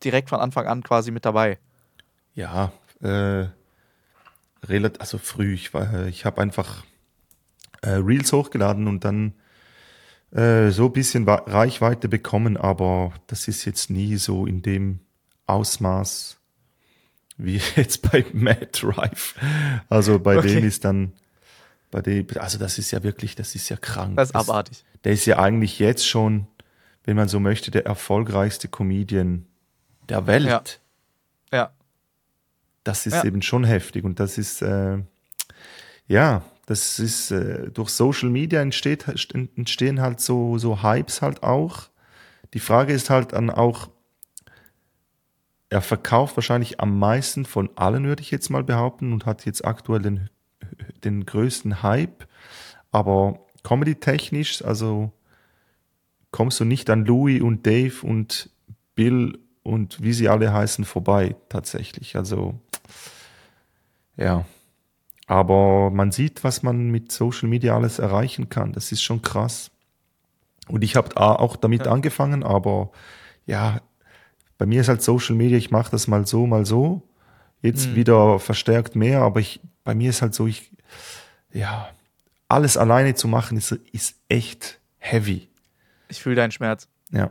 [0.05, 1.59] direkt von Anfang an quasi mit dabei.
[2.35, 2.71] Ja,
[3.03, 3.47] äh,
[4.63, 5.55] relativ, also früh.
[5.55, 6.85] Ich, war, ich habe einfach
[7.83, 9.35] äh, Reels hochgeladen und dann
[10.31, 15.01] äh, so ein bisschen Reichweite bekommen, aber das ist jetzt nie so in dem
[15.47, 16.39] Ausmaß
[17.39, 19.35] wie jetzt bei Matt Rife.
[19.89, 20.55] Also bei Okay.
[20.55, 21.13] dem ist dann,
[21.91, 24.17] bei dem, also das ist ja wirklich, das ist ja krank.
[24.17, 24.85] Das ist abartig.
[25.05, 26.47] der ist ja eigentlich jetzt schon,
[27.05, 29.47] wenn man so möchte, der erfolgreichste Comedian
[30.09, 30.81] der Welt.
[31.53, 31.59] Ja.
[31.59, 31.71] Ja.
[32.85, 33.25] Das ist Ja.
[33.25, 34.99] eben schon heftig und das ist, äh,
[36.09, 39.07] ja, das ist, äh, durch Social Media entsteht,
[39.57, 41.89] entstehen halt so, so Hypes halt auch.
[42.55, 43.89] Die Frage ist halt dann auch,
[45.69, 49.65] er verkauft wahrscheinlich am meisten von allen, würde ich jetzt mal behaupten, und hat jetzt
[49.65, 50.31] aktuell den,
[51.05, 52.27] den größten Hype.
[52.93, 55.13] Aber comedy-technisch, also
[56.31, 58.51] kommst du nicht an Louis und Dave und
[58.95, 62.17] Bill und wie sie alle heißen vorbei, tatsächlich.
[62.17, 62.55] Also,
[64.17, 64.45] ja.
[65.27, 68.73] Aber man sieht, was man mit Social Media alles erreichen kann.
[68.73, 69.73] Das ist schon krass.
[70.69, 71.93] Und ich habe auch damit Ja.
[71.93, 72.93] angefangen, aber
[73.45, 73.81] ja,
[74.59, 77.03] bei mir ist halt Social Media, ich mache das mal so, mal so.
[77.63, 80.71] Jetzt wieder verstärkt mehr, aber ich, bei mir ist halt so, ich,
[81.53, 81.89] ja,
[82.49, 85.49] alles alleine zu machen, ist, ist echt heavy.
[86.09, 86.89] Ich fühle deinen Schmerz.
[87.11, 87.31] Ja.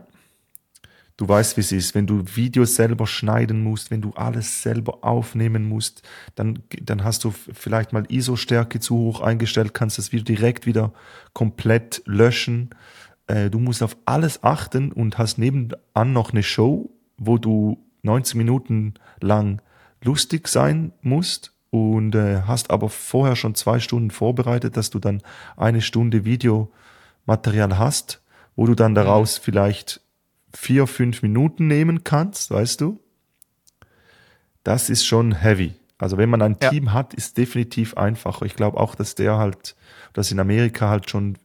[1.16, 1.94] Du weißt, wie es ist.
[1.94, 6.02] Wenn du Videos selber schneiden musst, wenn du alles selber aufnehmen musst,
[6.34, 10.92] dann, dann hast du vielleicht mal ISO-Stärke zu hoch eingestellt, kannst das Video direkt wieder
[11.32, 12.70] komplett löschen.
[13.28, 18.34] Äh, du musst auf alles achten und hast nebenan noch eine Show, wo du 90
[18.36, 19.60] Minuten lang
[20.02, 25.22] lustig sein musst und äh, hast aber vorher schon zwei Stunden vorbereitet, dass du dann
[25.56, 28.22] eine Stunde Videomaterial hast,
[28.54, 30.00] wo du dann daraus vielleicht
[30.54, 33.00] vier, fünf Minuten nehmen kannst, weißt du?
[34.64, 35.74] Das ist schon heavy.
[35.98, 36.70] Also wenn man ein Ja.
[36.70, 38.44] Team hat, ist definitiv einfacher.
[38.46, 39.76] Ich glaube auch, dass der halt,
[40.12, 41.38] dass in Amerika halt schon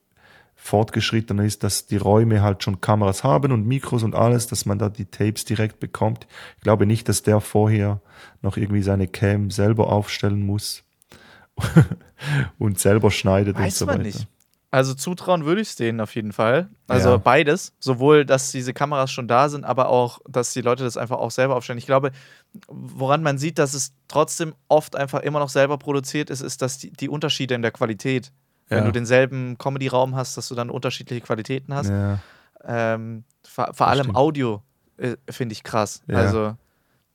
[0.63, 4.78] fortgeschrittener ist, dass die Räume halt schon Kameras haben und Mikros und alles, dass man
[4.78, 6.28] da die Tapes direkt bekommt.
[6.58, 8.00] Ich glaube nicht, dass der vorher
[8.43, 10.84] noch irgendwie seine Cam selber aufstellen muss
[12.60, 14.04] und selber schneidet und Weiß so man weiter.
[14.06, 14.28] nicht.
[14.74, 16.69] Also zutrauen würde ich es denen auf jeden Fall.
[16.88, 17.17] Also Ja.
[17.17, 17.74] beides.
[17.80, 21.32] Sowohl, dass diese Kameras schon da sind, aber auch, dass die Leute das einfach auch
[21.32, 21.80] selber aufstellen.
[21.80, 22.12] Ich glaube,
[22.69, 26.78] woran man sieht, dass es trotzdem oft einfach immer noch selber produziert ist, ist, dass
[26.78, 28.32] die, die Unterschiede in der Qualität,
[28.71, 28.86] wenn Ja.
[28.86, 31.89] du denselben Comedy-Raum hast, dass du dann unterschiedliche Qualitäten hast.
[31.89, 32.19] Ja.
[32.63, 34.17] Ähm, vor vor allem stimmt.
[34.17, 34.62] Audio
[34.97, 36.01] äh, finde ich krass.
[36.07, 36.17] Ja.
[36.17, 36.55] Also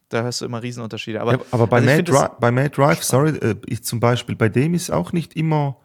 [0.08, 1.20] da hörst du immer Riesenunterschiede.
[1.20, 4.48] Aber, aber bei, also das- Ri- bei Matt Rife, sorry, äh, ich zum Beispiel, bei
[4.48, 5.76] dem ist auch nicht immer,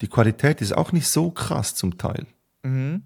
[0.00, 2.26] die Qualität ist auch nicht so krass zum Teil.
[2.62, 3.02] Mhm.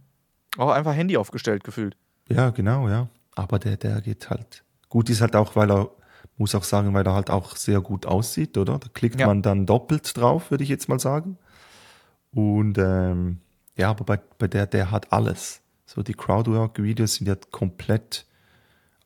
[0.59, 1.97] Auch einfach Handy aufgestellt gefühlt.
[2.29, 3.09] Ja, genau, ja.
[3.35, 4.65] Aber der, der geht halt.
[4.89, 5.91] Gut ist halt auch, weil er,
[6.39, 8.79] muss auch sagen, weil er halt auch sehr gut aussieht, oder?
[8.79, 9.27] Da klickt Ja.
[9.27, 11.37] man dann doppelt drauf, würde ich jetzt mal sagen.
[12.37, 13.39] Und ähm,
[13.77, 15.63] ja, aber bei, bei der, der hat alles.
[15.87, 18.27] So die Crowdwork-Videos sind ja komplett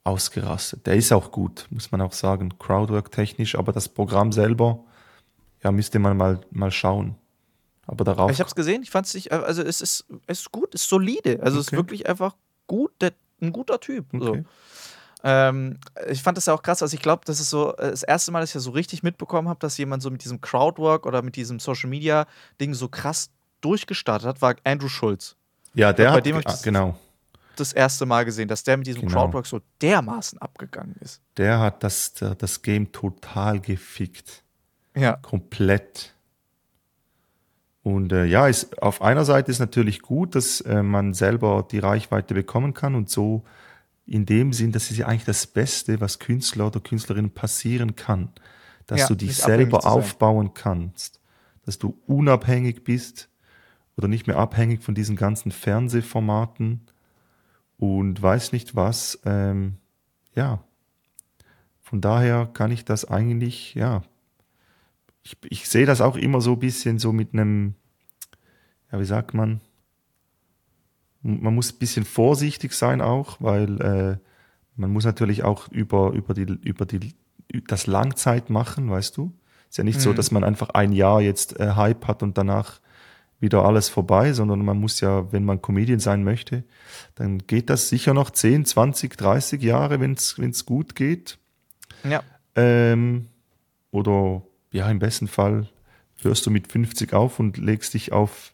[0.02, 0.84] ausgerastet.
[0.88, 4.82] Der ist auch gut, muss man auch sagen, Crowdwork technisch, aber das Programm selber,
[5.62, 7.14] ja, müsste man mal, mal schauen.
[7.86, 8.32] Aber darauf.
[8.32, 10.82] Ich habe es gesehen, ich fand es nicht, also es ist, es ist gut, es
[10.82, 11.38] ist solide.
[11.40, 12.34] Also es ist wirklich einfach
[12.66, 14.06] gut, der, ein guter Typ.
[14.12, 14.38] So.
[15.22, 15.78] Ähm,
[16.08, 18.32] ich fand das ja auch krass, also ich glaube, das ist so äh, das erste
[18.32, 21.20] Mal, dass ich ja so richtig mitbekommen habe, dass jemand so mit diesem Crowdwork oder
[21.22, 22.26] mit diesem Social Media
[22.60, 23.30] Ding so krass
[23.60, 25.36] durchgestartet hat, war Andrew Schulz.
[25.74, 26.98] Ja, der Bei hat, ich ah, das- genau.
[27.56, 29.24] Das erste Mal gesehen, dass der mit diesem Genau.
[29.24, 31.20] Crowdwork so dermaßen abgegangen ist.
[31.36, 34.42] Der hat das, der- das Game total gefickt.
[34.96, 35.16] Ja.
[35.22, 36.14] komplett.
[37.82, 41.78] Und äh, ja, ist, auf einer Seite ist natürlich gut, dass äh, man selber die
[41.78, 43.42] Reichweite bekommen kann und so
[44.06, 48.30] in dem Sinn, das ist ja eigentlich das Beste, was Künstler oder Künstlerinnen passieren kann,
[48.86, 51.20] dass Ja, du dich selber aufbauen kannst,
[51.64, 53.28] dass du unabhängig bist
[53.96, 56.82] oder nicht mehr abhängig von diesen ganzen Fernsehformaten
[57.78, 59.20] und weiß nicht was.
[59.24, 59.76] Ähm,
[60.34, 60.64] ja,
[61.82, 64.02] von daher kann ich das eigentlich, ja,
[65.22, 67.74] ich, ich sehe das auch immer so ein bisschen so mit einem,
[68.92, 69.60] ja, wie sagt man,
[71.22, 74.16] man muss ein bisschen vorsichtig sein auch, weil äh,
[74.76, 77.14] man muss natürlich auch über, über, die, über die,
[77.68, 79.32] das Langzeit machen, weißt du?
[79.68, 82.80] Ist ja nicht so, dass man einfach ein Jahr jetzt äh, Hype hat und danach
[83.38, 86.64] wieder alles vorbei, sondern man muss ja, wenn man Comedian sein möchte,
[87.14, 91.38] dann geht das sicher noch 10, 20, 30 Jahre, wenn es gut geht.
[92.04, 92.22] Ja.
[92.54, 93.28] Ähm,
[93.90, 95.68] oder ja, im besten Fall
[96.20, 98.52] hörst du mit 50 auf und legst dich auf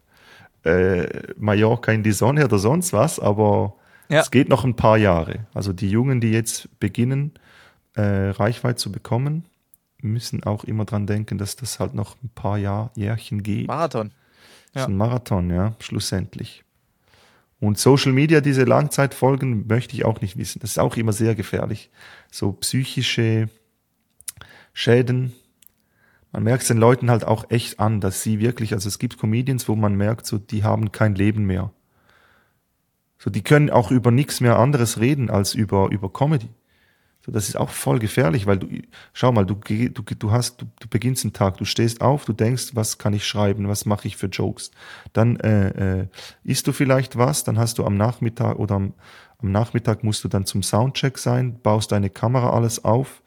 [0.66, 3.74] äh, Mallorca in die Sonne oder sonst was, aber
[4.08, 4.20] Ja.
[4.20, 5.46] es geht noch ein paar Jahre.
[5.54, 7.32] Also die Jungen, die jetzt beginnen,
[7.94, 9.44] äh, Reichweite zu bekommen,
[10.02, 13.66] müssen auch immer dran denken, dass das halt noch ein paar Jahr, Jährchen geht.
[13.68, 14.10] Marathon.
[14.72, 14.92] Das ist Ja.
[14.94, 16.62] ein Marathon, ja, schlussendlich.
[17.58, 20.60] Und Social Media, diese Langzeitfolgen, möchte ich auch nicht wissen.
[20.60, 21.88] Das ist auch immer sehr gefährlich.
[22.30, 23.48] So psychische
[24.74, 25.32] Schäden.
[26.32, 29.18] Man merkt es den Leuten halt auch echt an, dass sie wirklich, also es gibt
[29.18, 31.72] Comedians, wo man merkt, so, die haben kein Leben mehr.
[33.18, 36.50] So, die können auch über nichts mehr anderes reden als über, über Comedy.
[37.26, 38.68] So, das ist auch voll gefährlich, weil du,
[39.12, 42.32] schau mal, du, du, du hast, du, du beginnst einen Tag, du stehst auf, du
[42.32, 44.70] denkst, was kann ich schreiben, was mache ich für Jokes.
[45.12, 46.06] Dann äh, äh,
[46.44, 48.94] isst du vielleicht was, dann hast du am Nachmittag oder am,
[49.38, 53.22] am Nachmittag musst du dann zum Soundcheck sein, baust deine Kamera alles auf,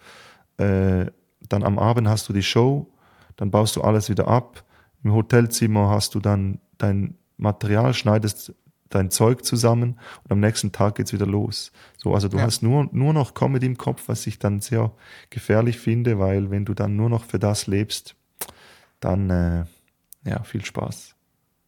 [0.57, 1.07] äh,
[1.49, 2.87] dann am Abend hast du die Show,
[3.35, 4.63] dann baust du alles wieder ab.
[5.03, 8.53] Im Hotelzimmer hast du dann dein Material, schneidest
[8.89, 11.71] dein Zeug zusammen und am nächsten Tag geht's wieder los.
[11.97, 12.43] So, also du Ja.
[12.43, 14.91] hast nur, nur noch Comedy im Kopf, was ich dann sehr
[15.29, 18.15] gefährlich finde, weil wenn du dann nur noch für das lebst,
[18.99, 19.65] dann äh,
[20.25, 21.15] ja, viel Spaß.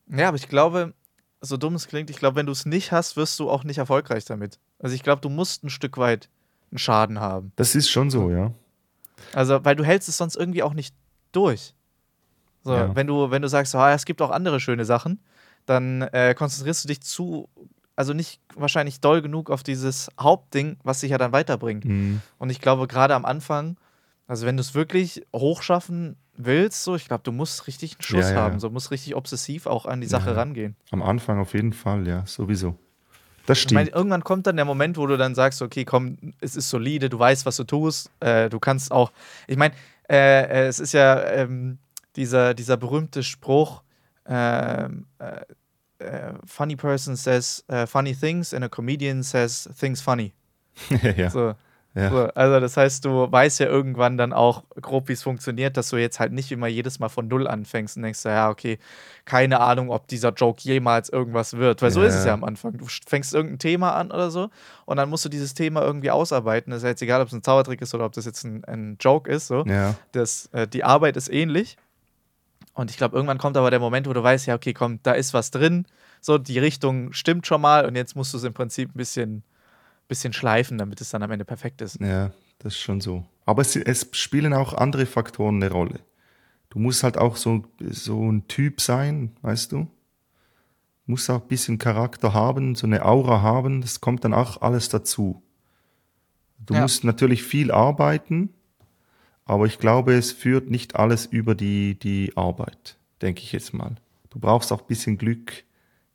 [0.08, 0.94] Ja, aber ich glaube,
[1.42, 3.78] so dumm es klingt, ich glaube, wenn du es nicht hast, wirst du auch nicht
[3.78, 4.60] erfolgreich damit.
[4.80, 6.28] Also ich glaube, du musst ein Stück weit
[6.72, 7.52] einen Schaden haben.
[7.56, 8.52] Das ist schon so, ja.
[9.34, 10.96] Also, weil du hältst es sonst irgendwie auch nicht
[11.32, 11.74] durch.
[12.64, 12.96] So, Ja.
[12.96, 15.20] wenn du, wenn du sagst, ah, es gibt auch andere schöne Sachen,
[15.66, 17.50] dann äh, konzentrierst du dich zu,
[17.96, 21.86] also nicht wahrscheinlich doll genug auf dieses Hauptding, was dich ja dann weiterbringt.
[21.86, 22.22] Mhm.
[22.38, 23.78] Und ich glaube, gerade am Anfang,
[24.28, 28.30] also wenn du es wirklich hochschaffen willst, so, ich glaube, du musst richtig einen Schuss
[28.30, 30.76] Ja, ja, haben, so musst richtig obsessiv auch an die Sache rangehen.
[30.92, 32.78] Am Anfang auf jeden Fall, ja, sowieso.
[33.46, 33.96] Das Ich meine, stimmt.
[33.98, 37.18] irgendwann kommt dann der Moment, wo du dann sagst, okay, komm, es ist solide, du
[37.20, 39.12] weißt, was du tust, äh, du kannst auch,
[39.48, 39.74] ich meine,
[40.10, 41.78] äh, äh, es ist ja ähm,
[42.16, 43.82] dieser, dieser berühmte Spruch,
[44.28, 45.42] ähm, äh,
[46.04, 50.34] äh, funny person says äh, funny things and a comedian says things funny.
[51.18, 51.56] ja, So.
[51.94, 52.10] Ja.
[52.10, 55.90] So, also das heißt, du weißt ja irgendwann dann auch grob, wie es funktioniert, dass
[55.90, 58.80] du jetzt halt nicht immer jedes Mal von Null anfängst und denkst, so, ja, okay,
[59.26, 61.82] keine Ahnung, ob dieser Joke jemals irgendwas wird.
[61.82, 62.08] Weil so Ja.
[62.08, 62.78] ist es ja am Anfang.
[62.78, 64.50] Du fängst irgendein Thema an oder so
[64.86, 66.72] und dann musst du dieses Thema irgendwie ausarbeiten.
[66.72, 68.64] Das ist ja jetzt egal, ob es ein Zaubertrick ist oder ob das jetzt ein,
[68.66, 69.48] ein Joke ist.
[69.48, 69.66] So.
[69.66, 69.96] ja.
[70.14, 71.78] Das, äh, die Arbeit ist ähnlich.
[72.74, 75.12] Und ich glaube, irgendwann kommt aber der Moment, wo du weißt, ja, okay, komm, da
[75.12, 75.86] ist was drin.
[76.22, 79.44] So, die Richtung stimmt schon mal und jetzt musst du es im Prinzip ein bisschen,
[80.12, 82.00] bisschen schleifen, damit es dann am Ende perfekt ist.
[82.02, 83.26] Ja, das ist schon so.
[83.46, 86.02] Aber es, es spielen auch andere Faktoren eine Rolle.
[86.70, 89.88] Du musst halt auch so, so ein Typ sein, weißt du?
[91.06, 94.90] Musst auch ein bisschen Charakter haben, so eine Aura haben, das kommt dann auch alles
[94.90, 95.42] dazu.
[96.60, 96.82] Du Ja.
[96.82, 98.50] musst natürlich viel arbeiten,
[99.46, 103.96] aber ich glaube, es führt nicht alles über die, die Arbeit, denke ich jetzt mal.
[104.30, 105.64] Du brauchst auch ein bisschen Glück,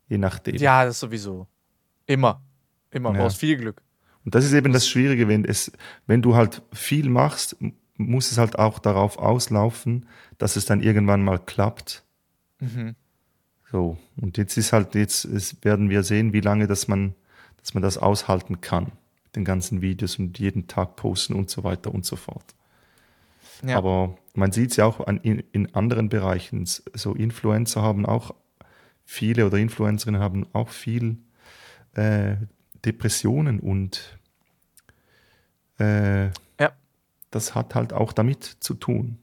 [0.08, 0.56] je nachdem.
[0.56, 1.46] Ja, das sowieso.
[2.06, 2.40] Immer.
[2.90, 3.10] Immer.
[3.10, 3.22] Du Ja.
[3.24, 3.82] brauchst viel Glück.
[4.26, 5.70] Und das ist eben das Schwierige, wenn es,
[6.08, 7.56] wenn du halt viel machst,
[7.96, 12.02] muss es halt auch darauf auslaufen, dass es dann irgendwann mal klappt.
[13.70, 13.96] So.
[14.16, 17.14] Und jetzt ist halt, jetzt es werden wir sehen, wie lange dass man,
[17.58, 18.86] dass man das aushalten kann.
[19.22, 22.56] Mit den ganzen Videos und jeden Tag posten und so weiter und so fort.
[23.64, 23.78] Ja.
[23.78, 26.64] Aber man sieht es ja auch an, in, in anderen Bereichen.
[26.66, 28.34] So Influencer haben auch
[29.04, 31.18] viele oder Influencerinnen haben auch viel
[31.94, 32.34] äh,
[32.84, 34.15] Depressionen und
[35.78, 36.26] äh,
[36.60, 36.72] Ja.
[37.30, 39.18] das hat halt auch damit zu tun.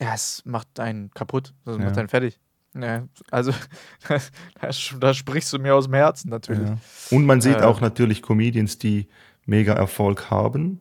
[0.00, 1.52] Ja, es macht einen kaputt.
[1.64, 1.84] Das Ja.
[1.84, 2.38] macht einen fertig.
[2.74, 3.52] Ja, also,
[4.08, 4.68] da,
[5.00, 6.68] da sprichst du mir aus dem Herzen natürlich.
[6.68, 6.78] Ja.
[7.10, 7.62] Und man sieht Äh.
[7.64, 9.08] auch natürlich Comedians, die
[9.44, 10.80] mega Erfolg haben,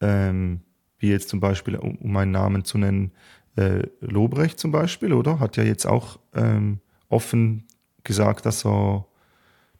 [0.00, 0.60] ähm,
[0.98, 3.12] wie jetzt zum Beispiel, um, um einen Namen zu nennen,
[3.56, 5.38] äh, Lobrecht zum Beispiel, oder?
[5.38, 7.64] Hat ja jetzt auch ähm, offen
[8.02, 9.06] gesagt, dass er,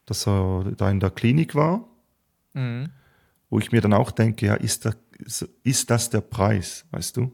[0.07, 1.85] dass er da in der Klinik war,
[2.53, 2.91] Mhm.
[3.55, 4.91] Wo ich mir dann auch denke, ja, ist, da,
[5.63, 7.31] ist das der Preis, weißt du?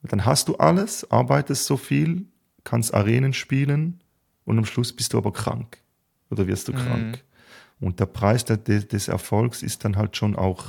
[0.00, 2.24] Dann hast du alles, arbeitest so viel,
[2.64, 4.00] kannst Arenen spielen
[4.46, 5.82] und am Schluss bist du aber krank
[6.30, 6.76] oder wirst du Mhm.
[6.76, 7.24] krank.
[7.78, 10.64] Und der Preis der, des, Erfolgs ist dann halt schon auch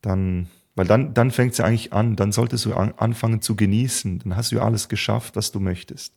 [0.00, 3.54] dann, weil dann, dann fängt es ja eigentlich an, dann solltest du an, anfangen zu
[3.54, 6.14] genießen, dann hast du ja alles geschafft, was du möchtest.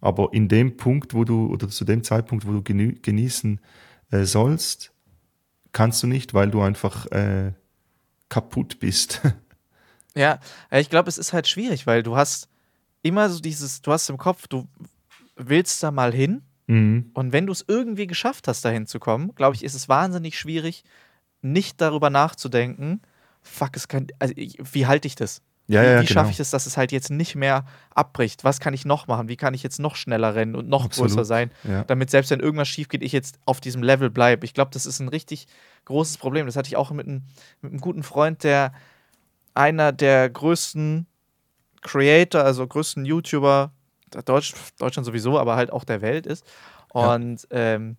[0.00, 3.60] Aber in dem Punkt, wo du, oder zu dem Zeitpunkt, wo du genießen
[4.10, 4.92] äh, sollst,
[5.72, 7.52] kannst du nicht, weil du einfach äh,
[8.28, 9.20] kaputt bist.
[10.14, 10.40] Ja,
[10.72, 12.48] ja, ich glaube, es ist halt schwierig, weil du hast
[13.02, 14.66] immer so dieses, du hast im Kopf, du
[15.36, 17.10] willst da mal hin mhm.
[17.14, 20.36] und wenn du es irgendwie geschafft hast, dahin zu kommen, glaube ich, ist es wahnsinnig
[20.36, 20.82] schwierig,
[21.40, 23.00] nicht darüber nachzudenken,
[23.42, 25.40] fuck, es kann, also wie halte ich das?
[25.68, 26.20] Ja, wie ja, wie genau.
[26.20, 28.42] schaffe ich es, dass es halt jetzt nicht mehr abbricht?
[28.42, 29.28] Was kann ich noch machen?
[29.28, 31.10] Wie kann ich jetzt noch schneller rennen und noch Absolut.
[31.10, 31.84] größer sein, Ja.
[31.84, 34.46] damit selbst wenn irgendwas schief geht, ich jetzt auf diesem Level bleibe?
[34.46, 35.46] Ich glaube, das ist ein richtig
[35.84, 36.46] großes Problem.
[36.46, 37.22] Das hatte ich auch mit einem,
[37.60, 38.72] mit einem guten Freund, der
[39.54, 41.06] einer der größten
[41.82, 43.72] Creator, also größten YouTuber
[44.24, 46.46] Deutsch, Deutschland sowieso, aber halt auch der Welt ist.
[46.94, 47.14] Ja.
[47.14, 47.96] Und ähm,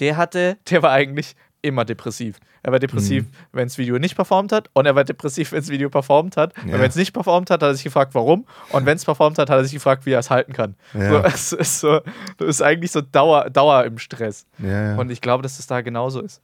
[0.00, 2.38] der hatte, der war eigentlich immer depressiv.
[2.62, 3.30] Er war depressiv, Mhm.
[3.52, 6.56] wenn das Video nicht performt hat und er war depressiv, wenn das Video performt hat.
[6.62, 6.78] Und Ja.
[6.78, 8.46] wenn es nicht performt hat, hat er sich gefragt, warum.
[8.70, 10.76] Und wenn es performt hat, hat er sich gefragt, wie er es halten kann.
[10.92, 11.08] Ja.
[11.10, 12.00] So, es ist so,
[12.38, 14.46] das ist eigentlich so Dauer, Dauer im Stress.
[14.58, 14.96] Ja.
[14.96, 16.40] Und ich glaube, dass es da genauso ist.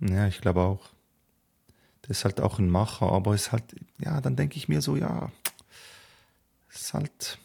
[0.00, 0.80] ja, ich glaube auch.
[2.02, 3.64] Das ist halt auch ein Macher, aber es ist halt,
[3.98, 5.30] ja, dann denke ich mir so, ja,
[6.70, 7.38] es ist halt,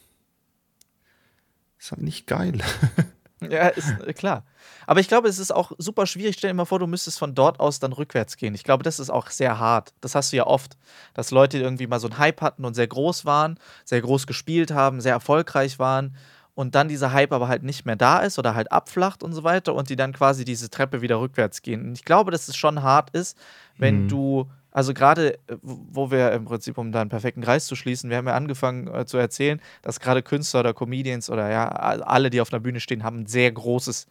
[1.80, 2.60] ist halt nicht geil.
[3.52, 4.44] Ja, ist äh, klar.
[4.86, 6.36] Aber ich glaube, es ist auch super schwierig.
[6.38, 8.54] Stell dir mal vor, du müsstest von dort aus dann rückwärts gehen.
[8.56, 9.94] Ich glaube, das ist auch sehr hart.
[10.02, 10.78] Das hast du ja oft,
[11.14, 14.72] dass Leute irgendwie mal so einen Hype hatten und sehr groß waren, sehr groß gespielt
[14.72, 16.16] haben, sehr erfolgreich waren
[16.56, 19.44] und dann dieser Hype aber halt nicht mehr da ist oder halt abflacht und so
[19.44, 21.88] weiter und die dann quasi diese Treppe wieder rückwärts gehen.
[21.88, 23.38] Und ich glaube, dass es schon hart ist,
[23.78, 24.08] wenn Mhm.
[24.08, 28.10] du, also gerade, äh, wo wir im Prinzip, um da einen perfekten Kreis zu schließen,
[28.10, 32.30] wir haben ja angefangen äh, zu erzählen, dass gerade Künstler oder Comedians oder ja, alle,
[32.30, 34.08] die auf einer Bühne stehen, haben ein sehr großes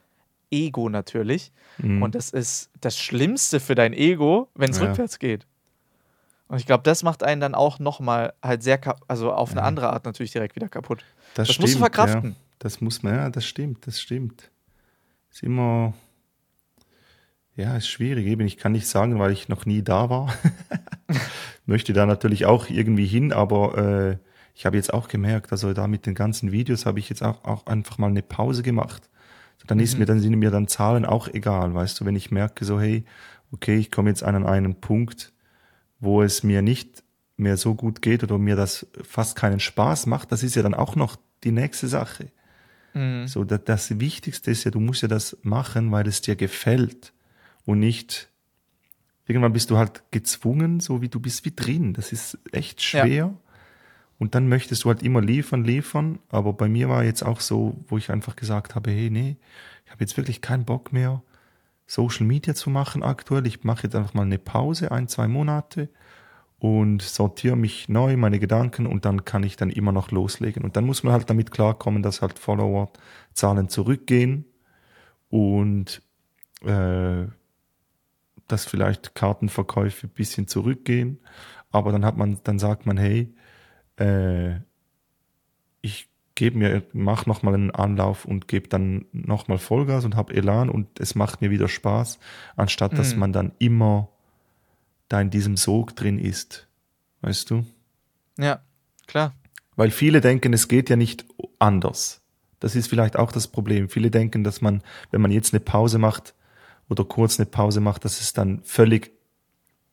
[0.50, 1.50] Ego natürlich.
[1.78, 2.02] Mhm.
[2.02, 4.86] Und das ist das Schlimmste für dein Ego, wenn es Ja.
[4.86, 5.46] rückwärts geht.
[6.48, 9.66] Und ich glaube, das macht einen dann auch nochmal halt sehr, also auf eine Ja.
[9.66, 11.02] andere Art natürlich direkt wieder kaputt.
[11.34, 12.30] Das, Das musst du verkraften.
[12.30, 12.36] Ja.
[12.58, 14.50] Das muss man, ja, das stimmt, das stimmt.
[15.30, 15.94] Ist immer,
[17.56, 18.26] ja, ist schwierig.
[18.26, 20.32] Eben, ich kann nicht sagen, weil ich noch nie da war.
[21.66, 24.16] Möchte da natürlich auch irgendwie hin, aber äh,
[24.54, 27.44] ich habe jetzt auch gemerkt, also da mit den ganzen Videos habe ich jetzt auch,
[27.44, 29.08] auch einfach mal eine Pause gemacht.
[29.58, 30.00] So, dann ist Mhm.
[30.00, 33.04] mir, dann sind mir dann Zahlen auch egal, weißt du, wenn ich merke, so, hey,
[33.52, 35.32] okay, ich komme jetzt an einen Punkt,
[36.00, 37.04] wo es mir nicht
[37.36, 40.74] mehr so gut geht oder mir das fast keinen Spaß macht, das ist ja dann
[40.74, 42.26] auch noch die nächste Sache.
[42.94, 43.26] Mhm.
[43.26, 47.12] So, das, das Wichtigste ist ja, du musst ja das machen, weil es dir gefällt
[47.64, 48.30] und nicht
[49.26, 51.94] irgendwann bist du halt gezwungen, so wie du bist wie drin.
[51.94, 53.34] Das ist echt schwer.
[54.18, 56.18] Und dann möchtest du halt immer liefern, liefern.
[56.28, 59.36] Aber bei mir war jetzt auch so, wo ich einfach gesagt habe, hey, nee,
[59.84, 61.22] ich habe jetzt wirklich keinen Bock mehr,
[61.86, 63.46] Social Media zu machen aktuell.
[63.46, 65.88] Ich mache jetzt einfach mal eine Pause, ein, zwei Monate
[66.58, 70.62] und sortiere mich neu, meine Gedanken und dann kann ich dann immer noch loslegen.
[70.62, 74.44] Und dann muss man halt damit klarkommen, dass halt Follower-Zahlen zurückgehen
[75.28, 76.00] und
[76.64, 77.24] äh,
[78.52, 81.18] dass vielleicht Kartenverkäufe ein bisschen zurückgehen.
[81.70, 83.34] Aber dann hat man, dann sagt man, hey,
[83.98, 84.56] äh,
[85.80, 90.70] ich gebe mir, mach nochmal einen Anlauf und gebe dann nochmal Vollgas und habe Elan
[90.70, 92.18] und es macht mir wieder Spaß,
[92.56, 93.20] anstatt dass Mhm.
[93.20, 94.08] man dann immer
[95.08, 96.68] da in diesem Sog drin ist.
[97.20, 97.64] Weißt du?
[98.38, 98.62] Ja,
[99.06, 99.34] klar.
[99.76, 101.24] Weil viele denken, es geht ja nicht
[101.58, 102.22] anders.
[102.60, 103.88] Das ist vielleicht auch das Problem.
[103.88, 106.34] Viele denken, dass man, wenn man jetzt eine Pause macht
[106.88, 109.12] oder kurz eine Pause macht, dass es dann völlig,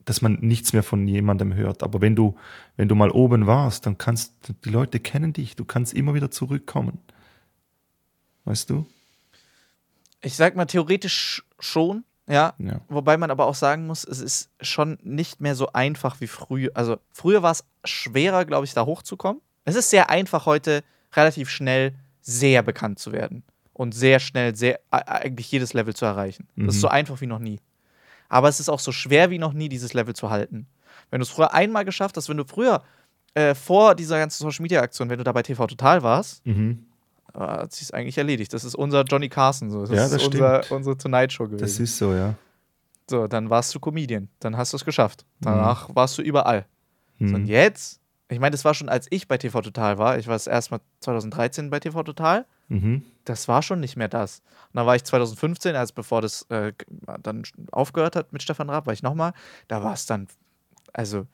[0.04, 1.82] dass man nichts mehr von jemandem hört.
[1.82, 2.36] Aber wenn du,
[2.76, 4.34] wenn du mal oben warst, dann kannst,
[4.64, 6.98] die Leute kennen dich, du kannst immer wieder zurückkommen.
[8.44, 8.86] Weißt du?
[10.22, 12.80] Ich sag mal theoretisch schon, Ja, Ja.
[12.88, 16.70] wobei man aber auch sagen muss, es ist schon nicht mehr so einfach wie früher.
[16.74, 19.40] Also früher war es schwerer, glaube ich, da hochzukommen.
[19.64, 20.84] Es ist sehr einfach heute,
[21.14, 23.42] relativ schnell sehr bekannt zu werden
[23.80, 26.46] und sehr schnell sehr eigentlich jedes Level zu erreichen.
[26.56, 26.68] Das Mhm.
[26.68, 27.60] ist so einfach wie noch nie.
[28.28, 30.66] Aber es ist auch so schwer wie noch nie, dieses Level zu halten.
[31.10, 32.82] Wenn du es früher einmal geschafft hast, wenn du früher
[33.34, 36.84] äh, vor dieser ganzen Social Media Aktion, wenn du da bei TV Total warst, Mhm.
[37.32, 38.52] äh, hat sich eigentlich erledigt.
[38.52, 39.80] Das ist unser Johnny Carson so.
[39.82, 40.72] Das Ja, ist das unser, stimmt.
[40.78, 41.60] unsere Tonight Show gewesen.
[41.62, 42.34] Das ist so, ja.
[43.08, 44.28] So, dann warst du Comedian.
[44.40, 45.24] Dann hast du es geschafft.
[45.40, 46.66] Danach warst du überall.
[47.18, 47.46] So, und Mhm.
[47.46, 50.18] jetzt, ich meine, das war schon, als ich bei TV Total war.
[50.18, 52.44] Ich war das erste Mal 2013 bei TV Total.
[52.70, 53.04] Mhm.
[53.26, 54.38] Das war schon nicht mehr das.
[54.72, 56.72] Und dann war ich 2015, als bevor das äh,
[57.22, 57.42] dann
[57.72, 59.32] aufgehört hat mit Stefan Raab, war ich nochmal.
[59.68, 60.26] Da war es dann,
[60.92, 61.26] also,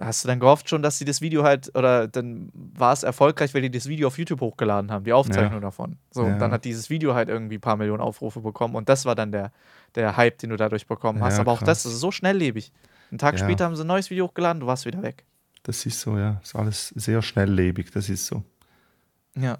[0.00, 3.54] hast du dann gehofft schon, dass sie das Video halt, oder dann war es erfolgreich,
[3.54, 5.98] weil die das Video auf YouTube hochgeladen haben, die Aufzeichnung davon.
[6.10, 6.32] So, Ja.
[6.32, 9.14] und dann hat dieses Video halt irgendwie ein paar Millionen Aufrufe bekommen und das war
[9.14, 9.52] dann der,
[9.94, 11.34] der Hype, den du dadurch bekommen hast.
[11.34, 11.92] Ja, Aber auch das krass.
[11.92, 12.72] ist so schnelllebig.
[13.10, 13.44] Einen Tag Ja.
[13.44, 15.24] später haben sie ein neues Video hochgeladen, du warst wieder weg.
[15.64, 16.40] Das ist so, ja.
[16.42, 18.42] Ist alles sehr schnelllebig, das ist so.
[19.36, 19.58] Ja.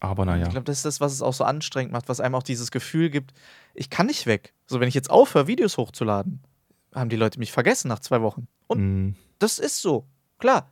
[0.00, 0.44] Aber naja.
[0.44, 2.70] Ich glaube, das ist das, was es auch so anstrengend macht, was einem auch dieses
[2.70, 3.32] Gefühl gibt,
[3.74, 4.54] ich kann nicht weg.
[4.66, 6.40] So, wenn ich jetzt aufhöre, Videos hochzuladen,
[6.94, 8.46] haben die Leute mich vergessen nach zwei Wochen.
[8.68, 9.16] Und Mhm.
[9.38, 10.06] das ist so,
[10.38, 10.70] klar.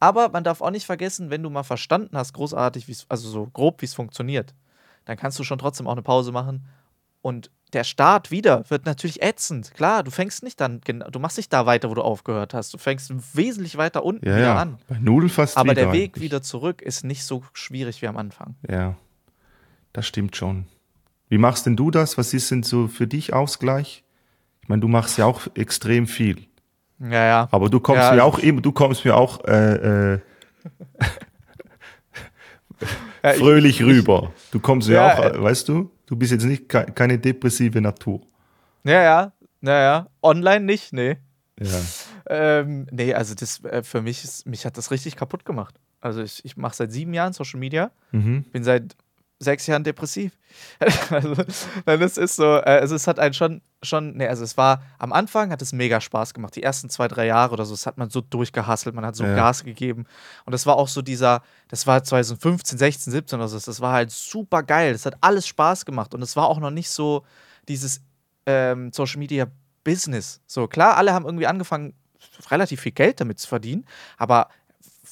[0.00, 3.80] Aber man darf auch nicht vergessen, wenn du mal verstanden hast, großartig, also so grob,
[3.80, 4.54] wie es funktioniert,
[5.04, 6.64] dann kannst du schon trotzdem auch eine Pause machen.
[7.24, 9.72] Und der Start wieder wird natürlich ätzend.
[9.72, 12.74] Klar, du fängst nicht dann, du machst nicht da weiter, wo du aufgehört hast.
[12.74, 14.56] Du fängst wesentlich weiter unten Ja, wieder ja.
[14.60, 14.76] an.
[14.88, 16.22] Bei Null fast Aber der Weg eigentlich.
[16.24, 18.56] wieder zurück ist nicht so schwierig wie am Anfang.
[18.70, 18.94] Ja,
[19.94, 20.66] das stimmt schon.
[21.30, 22.18] Wie machst denn du das?
[22.18, 24.04] Was ist denn so für dich Ausgleich?
[24.60, 26.46] Ich meine, du machst ja auch extrem viel.
[26.98, 27.48] Ja, ja.
[27.52, 30.18] Aber du kommst Ja, mir also auch immer, du kommst mir auch äh, äh,
[33.24, 34.32] Ja, ich- fröhlich rüber.
[34.50, 37.18] Du kommst mir Ja, auch, äh, äh, weißt du, du bist jetzt nicht ke keine
[37.18, 38.20] depressive Natur.
[38.84, 40.06] Ja, ja, ja, ja.
[40.22, 41.16] Online nicht, nee.
[41.58, 41.80] Ja.
[42.28, 45.74] Ähm, nee, also das äh, für mich ist, mich hat das richtig kaputt gemacht.
[46.00, 48.42] Also ich, ich mache seit sieben Jahren Social Media, Mhm.
[48.52, 48.94] bin seit
[49.38, 50.32] sechs Jahren depressiv.
[51.10, 51.34] also,
[51.84, 55.12] das ist so, äh, also es hat einen schon, schon, nee, also es war, am
[55.12, 56.56] Anfang hat es mega Spaß gemacht.
[56.56, 59.24] Die ersten zwei, drei Jahre oder so, das hat man so durchgehasselt, man hat so
[59.24, 59.34] Ja.
[59.34, 60.06] Gas gegeben.
[60.44, 63.92] Und das war auch so dieser, das war 2015, 16, 17 oder so, das war
[63.92, 64.92] halt super geil.
[64.92, 67.24] Das hat alles Spaß gemacht und es war auch noch nicht so
[67.68, 68.00] dieses
[68.46, 69.46] ähm, Social Media
[69.82, 70.40] Business.
[70.46, 71.94] So, klar, alle haben irgendwie angefangen,
[72.50, 73.84] relativ viel Geld damit zu verdienen,
[74.16, 74.48] aber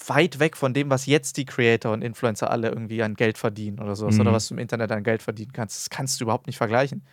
[0.09, 3.79] weit weg von dem, was jetzt die Creator und Influencer alle irgendwie an Geld verdienen
[3.81, 4.21] oder sowas, Mhm.
[4.23, 5.77] oder was du im Internet an Geld verdienen kannst.
[5.77, 7.05] Das kannst du überhaupt nicht vergleichen.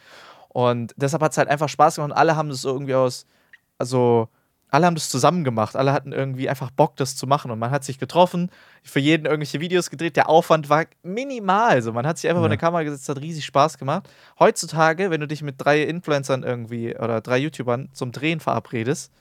[0.48, 3.26] Und deshalb hat es halt einfach Spaß gemacht und alle haben das irgendwie aus,
[3.78, 4.30] also
[4.72, 7.72] alle haben das zusammen gemacht, alle hatten irgendwie einfach Bock, das zu machen und man
[7.72, 8.52] hat sich getroffen,
[8.84, 12.48] für jeden irgendwelche Videos gedreht, der Aufwand war minimal, so man hat sich einfach vor
[12.48, 12.52] Ja.
[12.52, 14.08] eine Kamera gesetzt, hat riesig Spaß gemacht.
[14.40, 19.12] Heutzutage, wenn du dich mit drei Influencern irgendwie oder drei YouTubern zum Drehen verabredest,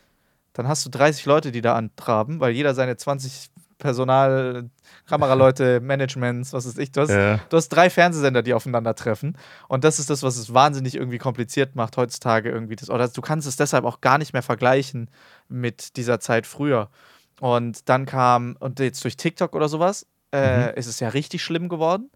[0.53, 4.69] dann hast du 30 Leute, die da antraben, weil jeder seine 20 Personal,
[5.07, 7.39] Kameraleute, Managements, was weiß ich, du hast, Ja.
[7.49, 9.37] du hast drei Fernsehsender, die aufeinandertreffen.
[9.69, 12.77] Und das ist das, was es wahnsinnig irgendwie kompliziert macht heutzutage irgendwie.
[12.77, 15.11] Das, oder du kannst es deshalb auch gar nicht mehr vergleichen
[15.49, 16.91] mit dieser Zeit früher.
[17.41, 21.69] Und dann kam, und jetzt durch TikTok oder sowas, äh, ist es ja richtig schlimm
[21.69, 22.11] geworden.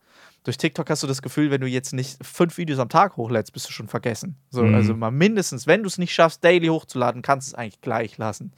[0.45, 3.53] Durch TikTok hast du das Gefühl, wenn du jetzt nicht fünf Videos am Tag hochlädst,
[3.53, 4.37] bist du schon vergessen.
[4.51, 4.75] So, Mhm.
[4.75, 8.19] Also mal mindestens, wenn du es nicht schaffst, daily hochzuladen, kannst du es eigentlich gleich
[8.19, 8.53] lassen.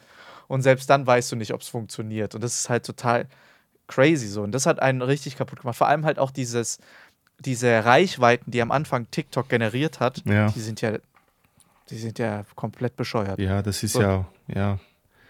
[0.48, 2.34] Und selbst dann weißt du nicht, ob es funktioniert.
[2.34, 3.26] Und das ist halt total
[3.86, 4.42] crazy so.
[4.42, 5.76] Und das hat einen richtig kaputt gemacht.
[5.76, 6.78] Vor allem halt auch dieses,
[7.38, 10.50] diese Reichweiten, die am Anfang TikTok generiert hat, Ja.
[10.50, 10.98] die sind ja,
[11.90, 13.38] die sind ja komplett bescheuert.
[13.38, 14.00] Ja, das ist So.
[14.02, 14.78] ja, ja,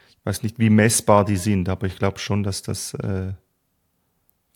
[0.09, 3.33] ich weiß nicht, wie messbar die sind, aber ich glaube schon, dass das äh,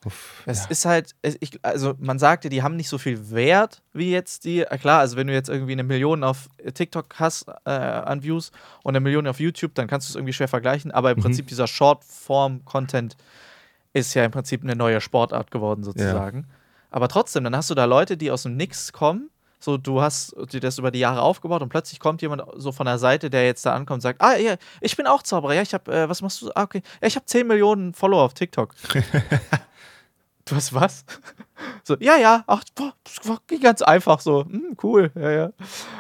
[0.05, 0.71] auf, Es ja.
[0.71, 4.61] ist halt, ich, also man sagte, die haben nicht so viel Wert wie jetzt die.
[4.61, 8.53] äh, Klar, also wenn du jetzt irgendwie eine Million auf TikTok hast äh, an Views
[8.85, 10.91] und eine Million auf YouTube, dann kannst du es irgendwie schwer vergleichen.
[10.93, 11.23] Aber im Mhm.
[11.23, 13.17] Prinzip dieser Short-Form-Content
[13.93, 16.47] ist ja im Prinzip eine neue Sportart geworden sozusagen.
[16.91, 19.31] Aber trotzdem, dann hast du da Leute, die aus dem Nix kommen.
[19.61, 22.87] So, du hast dir das über die Jahre aufgebaut und plötzlich kommt jemand so von
[22.87, 25.63] der Seite, der jetzt da ankommt und sagt, ah, ja, ich bin auch Zauberer, ja,
[25.63, 26.51] ich habe, äh, was machst du?
[26.55, 28.75] Ah, okay, ja, ich habe 10 Millionen Follower auf TikTok.
[30.49, 31.05] Du hast was?
[31.85, 34.45] So, ja, ja, ach, boah, das war ging ganz einfach so.
[34.45, 35.53] Hm, cool, ja, ja.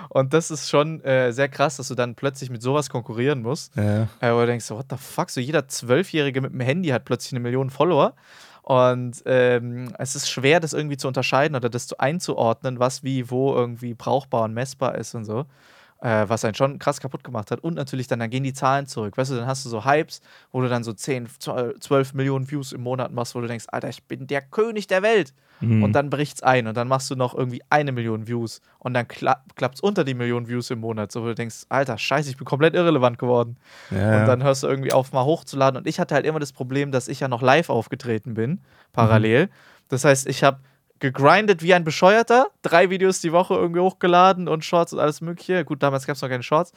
[0.08, 3.76] Und das ist schon äh, sehr krass, dass du dann plötzlich mit sowas konkurrieren musst.
[3.76, 4.08] ja.
[4.20, 7.04] Äh, wo du denkst, so, what the fuck, so jeder Zwölfjährige mit dem Handy hat
[7.04, 8.14] plötzlich eine Million Follower.
[8.68, 13.30] Und ähm, es ist schwer, das irgendwie zu unterscheiden oder das zu einzuordnen, was wie
[13.30, 15.46] wo irgendwie brauchbar und messbar ist und so.
[16.00, 17.60] Äh, was einen schon krass kaputt gemacht hat.
[17.60, 19.16] Und natürlich dann, dann gehen die Zahlen zurück.
[19.16, 20.20] Weißt du, dann hast du so Hypes,
[20.52, 23.88] wo du dann so 10, 12 Millionen Views im Monat machst, wo du denkst, Alter,
[23.88, 25.34] ich bin der König der Welt.
[25.60, 25.82] Mhm.
[25.82, 29.08] Und dann bricht's ein und dann machst du noch irgendwie eine Million Views und dann
[29.08, 32.36] kla klappt's unter die Million Views im Monat, so wo du denkst, Alter, scheiße, ich
[32.36, 33.56] bin komplett irrelevant geworden.
[33.90, 34.20] Ja.
[34.20, 35.78] Und dann hörst du irgendwie auf, mal hochzuladen.
[35.78, 38.60] Und ich hatte halt immer das Problem, dass ich ja noch live aufgetreten bin,
[38.92, 39.46] parallel.
[39.46, 39.50] Mhm.
[39.88, 40.60] Das heißt, ich habe
[41.00, 45.64] gegrindet wie ein Bescheuerter, drei Videos die Woche irgendwie hochgeladen und Shorts und alles Mögliche.
[45.64, 46.72] Gut, damals gab es noch keine Shorts.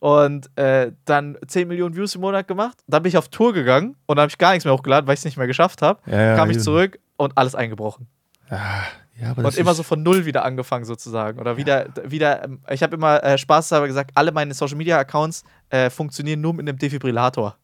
[0.00, 2.78] Und äh, dann 10 Millionen Views im Monat gemacht.
[2.86, 5.14] Dann bin ich auf Tour gegangen und dann habe ich gar nichts mehr hochgeladen, weil
[5.14, 6.00] ich es nicht mehr geschafft habe.
[6.06, 8.06] Ja, ja, Kam ich zurück und alles eingebrochen.
[8.50, 8.84] Ja,
[9.18, 11.38] ja, und immer so von null wieder angefangen sozusagen.
[11.38, 15.42] Oder wieder, wieder ähm, ich habe immer äh, spaßhalber gesagt, alle meine Social Media Accounts
[15.70, 17.56] äh, funktionieren nur mit einem Defibrillator.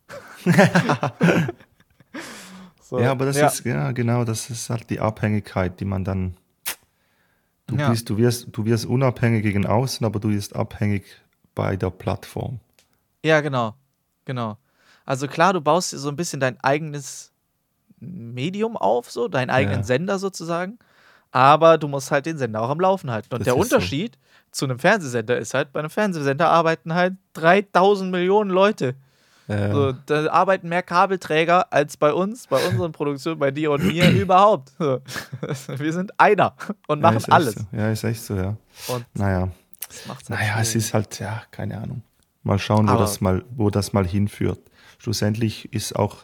[2.93, 3.01] So.
[3.01, 3.47] Ja, aber das ja.
[3.47, 6.37] ist, ja, genau, das ist halt die Abhängigkeit, die man dann.
[7.67, 7.89] Du, ja.
[7.89, 11.05] bist, du, wirst, du wirst unabhängig gegen außen, aber du wirst abhängig
[11.55, 12.61] bei der Plattform.
[13.25, 13.77] Ja, genau.
[14.27, 14.59] Genau.
[15.07, 17.33] Also klar, du baust dir so ein bisschen dein eigenes
[17.99, 19.85] Medium auf, so, deinen eigenen ja.
[19.85, 20.79] Sender sozusagen.
[21.31, 23.33] Aber du musst halt den Sender auch am Laufen halten.
[23.33, 24.19] Und das der Unterschied
[24.51, 24.51] so.
[24.51, 28.97] zu einem Fernsehsender ist halt, bei einem Fernsehsender arbeiten halt 3000 Millionen Leute.
[29.49, 29.73] Ja.
[29.73, 34.11] So, da arbeiten mehr Kabelträger als bei uns, bei unseren Produktionen, bei dir und mir
[34.21, 34.73] überhaupt.
[34.79, 36.55] Wir sind einer
[36.87, 37.55] und machen ja, alles.
[37.55, 37.77] So.
[37.77, 38.57] Ja, ist echt so, ja.
[38.89, 39.49] Und naja.
[40.09, 42.03] Halt naja, es ist halt, ja, keine Ahnung.
[42.45, 44.61] Mal schauen, wo das mal, wo das mal hinführt.
[44.99, 46.19] Schlussendlich ist auch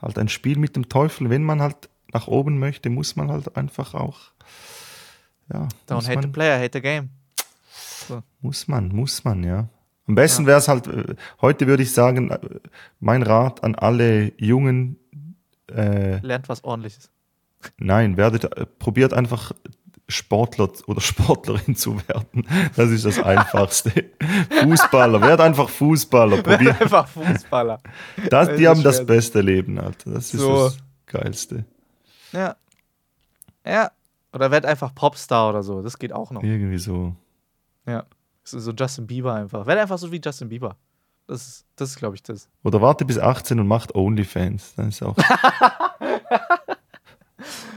[0.00, 1.30] halt ein Spiel mit dem Teufel.
[1.30, 4.32] Wenn man halt nach oben möchte, muss man halt einfach auch.
[5.52, 7.10] Ja, Don't hate man, the player, hate the game.
[8.08, 8.22] So.
[8.40, 9.68] Muss man, muss man, ja.
[10.06, 10.48] Am besten ja.
[10.48, 12.38] wäre es halt, äh, heute würde ich sagen, äh,
[13.00, 14.98] mein Rat an alle Jungen.
[15.70, 17.10] Äh, Lernt was ordentliches.
[17.78, 19.52] Nein, werdet, äh, probiert einfach
[20.08, 22.46] Sportler oder Sportlerin zu werden.
[22.76, 24.10] Das ist das Einfachste.
[24.62, 26.42] Fußballer, werd einfach Fußballer.
[26.42, 26.78] Probier.
[26.80, 27.80] einfach Fußballer.
[28.30, 30.10] Das, die haben das beste Leben, Alter.
[30.10, 30.64] Das ist so.
[30.64, 31.64] das Geilste.
[32.32, 32.56] Ja.
[33.66, 33.90] Ja.
[34.32, 35.82] Oder werd einfach Popstar oder so.
[35.82, 36.42] Das geht auch noch.
[36.42, 37.14] Irgendwie so.
[37.86, 38.04] Ja.
[38.44, 39.66] So Justin Bieber einfach.
[39.66, 40.76] Werde einfach so wie Justin Bieber.
[41.26, 42.48] Das ist, das ist glaube ich, das.
[42.62, 44.74] Oder warte bis 18 und macht OnlyFans.
[44.76, 45.16] Dann ist auch.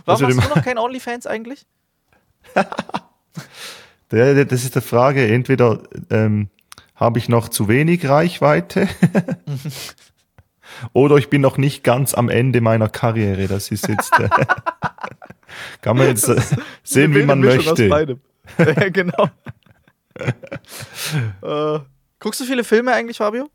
[0.05, 1.65] Warum hast du noch kein OnlyFans eigentlich?
[4.09, 5.27] das ist die Frage.
[5.27, 6.49] Entweder ähm,
[6.95, 8.87] habe ich noch zu wenig Reichweite
[10.93, 13.47] oder ich bin noch nicht ganz am Ende meiner Karriere.
[13.47, 14.11] Das ist jetzt.
[14.19, 14.29] Äh,
[15.81, 16.41] kann man jetzt äh,
[16.83, 17.87] sehen, wie man möchte.
[18.57, 19.29] ja, genau.
[21.41, 21.79] Äh,
[22.19, 23.49] guckst du viele Filme eigentlich, Fabio?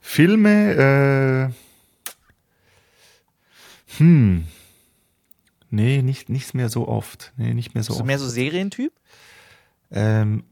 [0.00, 1.52] Filme, äh,
[3.98, 4.44] hm,
[5.70, 7.32] nee, nicht, nicht mehr so oft.
[7.36, 8.00] Nee, nicht mehr so Bist oft.
[8.00, 8.92] du mehr so Serientyp?
[9.90, 10.44] Ähm,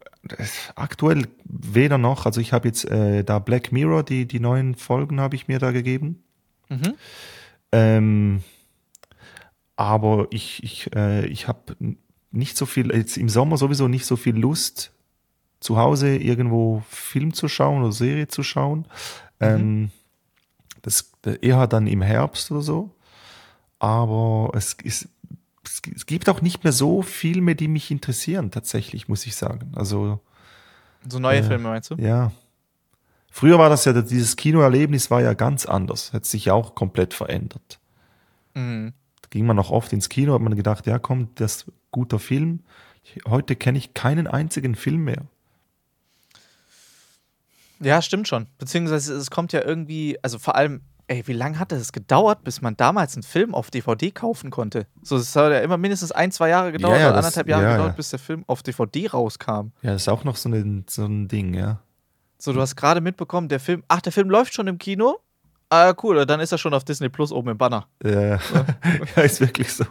[0.74, 2.26] aktuell weder noch.
[2.26, 5.58] Also ich habe jetzt äh, da Black Mirror, die, die neuen Folgen habe ich mir
[5.58, 6.22] da gegeben.
[6.68, 6.94] Mhm.
[7.72, 8.42] Ähm,
[9.76, 11.76] aber ich, ich, äh, ich habe
[12.30, 14.92] nicht so viel, jetzt im Sommer sowieso nicht so viel Lust,
[15.60, 18.86] zu Hause irgendwo Film zu schauen oder Serie zu schauen.
[19.40, 19.46] Mhm.
[19.46, 19.90] Ähm,
[20.82, 22.90] das eher dann im Herbst oder so.
[23.78, 25.08] Aber es, ist,
[25.94, 29.72] es gibt auch nicht mehr so Filme, die mich interessieren, tatsächlich, muss ich sagen.
[29.74, 30.20] Also.
[31.08, 31.96] So neue äh, Filme meinst du?
[31.96, 32.32] Ja.
[33.30, 37.14] Früher war das ja, dieses Kinoerlebnis war ja ganz anders, hat sich ja auch komplett
[37.14, 37.78] verändert.
[38.54, 38.94] Mhm.
[39.22, 42.18] Da ging man noch oft ins Kino, hat man gedacht, ja komm, das ist guter
[42.18, 42.60] Film.
[43.26, 45.22] Heute kenne ich keinen einzigen Film mehr.
[47.80, 48.46] Ja, stimmt schon.
[48.58, 52.60] Beziehungsweise es kommt ja irgendwie, also vor allem, ey, wie lange hat es gedauert, bis
[52.60, 54.86] man damals einen Film auf DVD kaufen konnte?
[55.02, 57.64] So, es hat ja immer mindestens ein, zwei Jahre gedauert ja, ja, oder anderthalb Jahre
[57.64, 59.72] ja, gedauert, bis der Film auf DVD rauskam.
[59.82, 61.80] Ja, das ist auch noch so ein, so ein Ding, ja.
[62.38, 65.18] So, du hast gerade mitbekommen, der Film, ach, der Film läuft schon im Kino?
[65.70, 67.86] Ah, cool, dann ist er schon auf Disney Plus oben im Banner.
[68.02, 68.40] Ja, ja
[69.22, 69.84] ist wirklich so.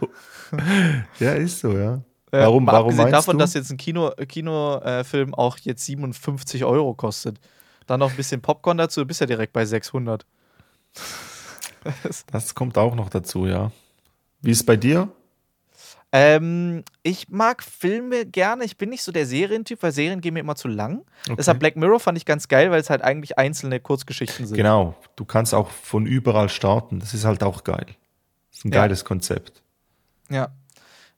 [1.20, 2.00] ja, ist so, ja.
[2.30, 3.42] Warum, äh, warum meinst davon, du?
[3.42, 7.38] dass jetzt ein Kino, Kinofilm auch jetzt 57 Euro kostet.
[7.88, 10.24] Dann noch ein bisschen Popcorn dazu, du bist ja direkt bei 600.
[12.30, 13.72] das kommt auch noch dazu, ja.
[14.42, 15.08] Wie ist es bei dir?
[16.12, 18.64] Ähm, ich mag Filme gerne.
[18.64, 21.04] Ich bin nicht so der Serientyp, weil Serien gehen mir immer zu lang.
[21.24, 21.36] Okay.
[21.36, 24.56] Deshalb Black Mirror fand ich ganz geil, weil es halt eigentlich einzelne Kurzgeschichten sind.
[24.56, 24.94] Genau.
[25.16, 27.00] Du kannst auch von überall starten.
[27.00, 27.86] Das ist halt auch geil.
[28.50, 28.82] Das ist ein ja.
[28.82, 29.62] geiles Konzept.
[30.30, 30.48] Ja.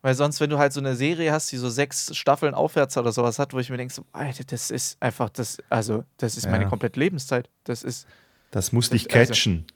[0.02, 3.12] Weil sonst, wenn du halt so eine Serie hast, die so sechs Staffeln aufwärts oder
[3.12, 6.44] sowas hat, wo ich mir denke, so, Alter, das ist einfach, das, also, das ist
[6.44, 6.50] ja.
[6.50, 7.50] meine komplette Lebenszeit.
[7.64, 8.06] Das ist.
[8.50, 9.66] Das muss dich also catchen.
[9.66, 9.74] Also,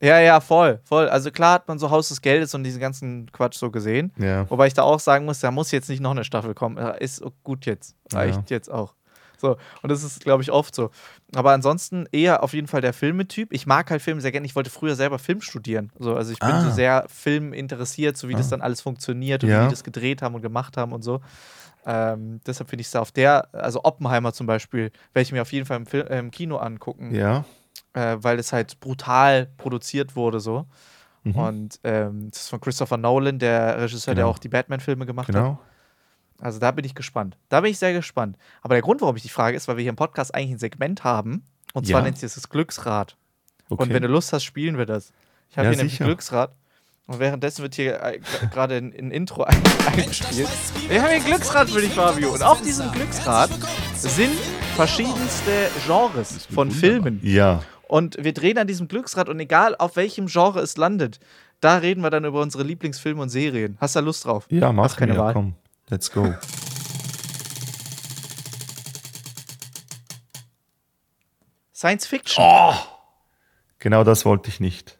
[0.00, 1.08] ja, ja, voll, voll.
[1.08, 4.12] Also klar hat man so Haus des Geldes und diesen ganzen Quatsch so gesehen.
[4.16, 4.48] Ja.
[4.48, 6.76] Wobei ich da auch sagen muss, da muss jetzt nicht noch eine Staffel kommen.
[7.00, 7.96] Ist gut jetzt.
[8.12, 8.56] Reicht ja.
[8.56, 8.94] jetzt auch.
[9.40, 10.90] So, und das ist, glaube ich, oft so.
[11.34, 13.52] Aber ansonsten eher auf jeden Fall der Filmetyp.
[13.52, 14.46] Ich mag halt Filme sehr gerne.
[14.46, 15.92] Ich wollte früher selber Film studieren.
[15.98, 16.60] So, also ich bin Ah.
[16.62, 19.60] so sehr Film interessiert, so wie das dann alles funktioniert und Ja.
[19.60, 21.20] wie die das gedreht haben und gemacht haben und so.
[21.86, 25.52] Ähm, deshalb finde ich es auf der, also Oppenheimer zum Beispiel, werde ich mir auf
[25.52, 27.44] jeden Fall im, Fil äh, im Kino angucken, Ja.
[27.94, 30.66] äh, weil es halt brutal produziert wurde so.
[31.24, 31.34] Mhm.
[31.36, 34.34] Und ähm, das ist von Christopher Nolan, der Regisseur, der Genau.
[34.34, 35.34] auch die Batman-Filme gemacht hat.
[35.34, 35.58] Genau.
[36.40, 37.36] Also da bin ich gespannt.
[37.48, 38.36] Da bin ich sehr gespannt.
[38.62, 40.58] Aber der Grund, warum ich die Frage ist, weil wir hier im Podcast eigentlich ein
[40.58, 41.42] Segment haben.
[41.74, 42.04] Und zwar Ja.
[42.04, 43.16] nennt sich das Glücksrad.
[43.68, 43.82] Okay.
[43.82, 45.12] Und wenn du Lust hast, spielen wir das.
[45.50, 46.04] Ich habe Ja, hier nämlich sicher.
[46.04, 46.52] ein Glücksrad.
[47.06, 48.20] Und währenddessen wird hier äh,
[48.52, 50.48] gerade ein, ein Intro ein, eingespielt.
[50.88, 52.32] Wir haben hier ein Glücksrad für dich, Fabio.
[52.34, 53.50] Und auf diesem Glücksrad
[53.96, 54.34] sind
[54.76, 55.50] verschiedenste
[55.86, 57.20] Genres von Filmen.
[57.22, 57.62] ja.
[57.88, 61.18] Und wir drehen an diesem Glücksrad und egal auf welchem Genre es landet,
[61.60, 63.78] da reden wir dann über unsere Lieblingsfilme und Serien.
[63.80, 64.46] Hast du da Lust drauf?
[64.50, 65.18] Ja, mach keine mir.
[65.18, 65.32] Wahl.
[65.32, 65.54] Komm,
[65.90, 66.34] let's go.
[71.74, 72.44] Science Fiction.
[72.44, 72.74] Oh.
[73.78, 74.98] Genau das wollte ich nicht.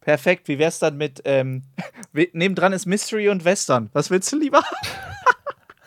[0.00, 0.48] Perfekt.
[0.48, 1.62] Wie wär's dann mit, ähm,
[2.32, 3.90] nebendran ist Mystery und Western.
[3.92, 4.62] Was willst du lieber?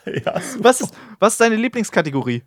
[0.04, 2.42] Ja, Was ist, was ist deine Lieblingskategorie?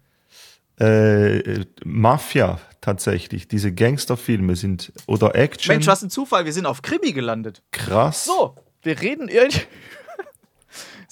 [0.77, 3.47] äh, Mafia tatsächlich.
[3.47, 5.73] Diese Gangsterfilme sind oder Action.
[5.73, 6.43] Mensch, was ein Zufall.
[6.43, 7.63] Wir sind auf Krimi gelandet.
[7.71, 8.25] krass.
[8.25, 9.61] So, wir reden irgendwie.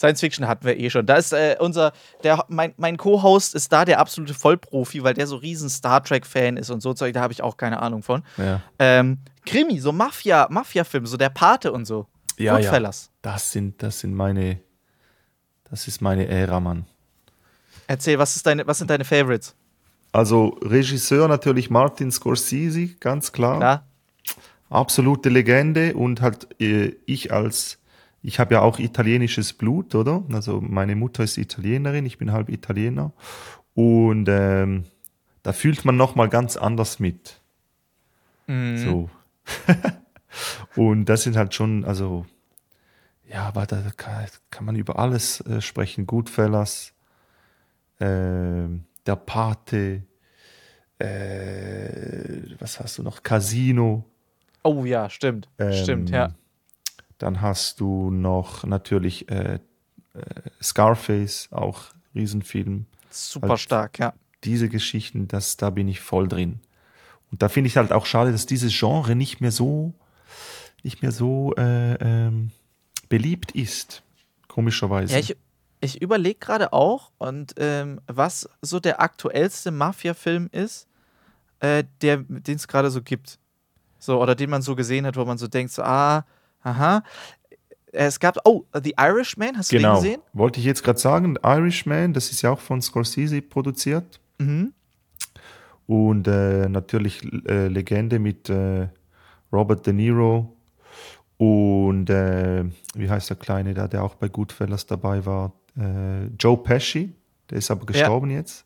[0.04, 1.06] Science Fiction hatten wir eh schon.
[1.06, 1.94] Da ist äh, unser,
[2.24, 6.58] der, mein, mein Co-Host ist da der absolute Vollprofi, weil der so riesen Star Trek-Fan
[6.58, 8.22] ist und so Zeug, da habe ich auch keine Ahnung von.
[8.38, 8.62] Ja.
[8.80, 12.08] Ähm, Krimi, so Mafia, Mafia-Film, so der Pate und so.
[12.38, 12.92] Ja, ja.
[13.22, 14.60] Das sind, das sind meine,
[15.70, 16.86] das ist meine Ära, Mann.
[17.88, 19.56] Erzähl, was, ist deine, was sind deine Favorites?
[20.12, 23.58] Also Regisseur natürlich Martin Scorsese, ganz klar.
[23.60, 23.88] Klar?
[24.70, 27.80] Absolute Legende und halt äh, ich als,
[28.24, 30.24] ich habe ja auch italienisches Blut, oder?
[30.32, 33.12] Also meine Mutter ist Italienerin, ich bin halb Italiener
[33.76, 34.86] und ähm,
[35.44, 37.42] da fühlt man noch mal ganz anders mit.
[38.48, 39.10] So.
[40.76, 42.26] und das sind halt schon, also
[43.28, 46.06] ja, aber da kann, kann man über alles äh, sprechen.
[46.06, 46.94] Goodfellas,
[48.00, 50.04] ähm, der Pate,
[51.00, 53.24] äh, was hast du noch?
[53.24, 54.06] Casino.
[54.64, 55.50] Oh ja, stimmt.
[55.58, 56.34] Ähm, stimmt, ja.
[57.24, 59.60] Dann hast du noch natürlich äh, äh,
[60.62, 62.86] Scarface, auch Riesenfilm.
[63.10, 64.14] Super halt- stark, ja.
[64.44, 66.60] Diese Geschichten, das, da bin ich voll drin.
[67.32, 69.94] Und da finde ich halt auch schade, dass dieses Genre nicht mehr so,
[70.84, 72.52] nicht mehr so äh, ähm,
[73.08, 74.04] beliebt ist.
[74.50, 75.14] Komischerweise.
[75.14, 75.38] Ja, ich,
[75.80, 80.90] ich überlege gerade auch, und ähm, was so der aktuellste Mafia-Film ist,
[81.62, 83.40] äh, der, den es gerade so gibt.
[83.98, 86.26] So, oder den man so gesehen hat, wo man so denkt, so, ah,
[86.64, 87.04] aha.
[87.96, 89.96] Es gab, oh, The Irishman, hast du genau.
[89.96, 90.22] den gesehen?
[90.34, 94.20] Wollte ich jetzt gerade sagen, Irishman, das ist ja auch von Scorsese produziert.
[94.40, 94.74] Mhm.
[95.86, 98.88] Und äh, natürlich äh, Legende mit äh,
[99.52, 100.56] Robert De Niro
[101.38, 102.64] und äh,
[102.96, 105.54] wie heißt der Kleine da, der auch bei Goodfellas dabei war?
[105.78, 107.14] Äh, Joe Pesci,
[107.50, 108.66] der ist aber gestorben jetzt.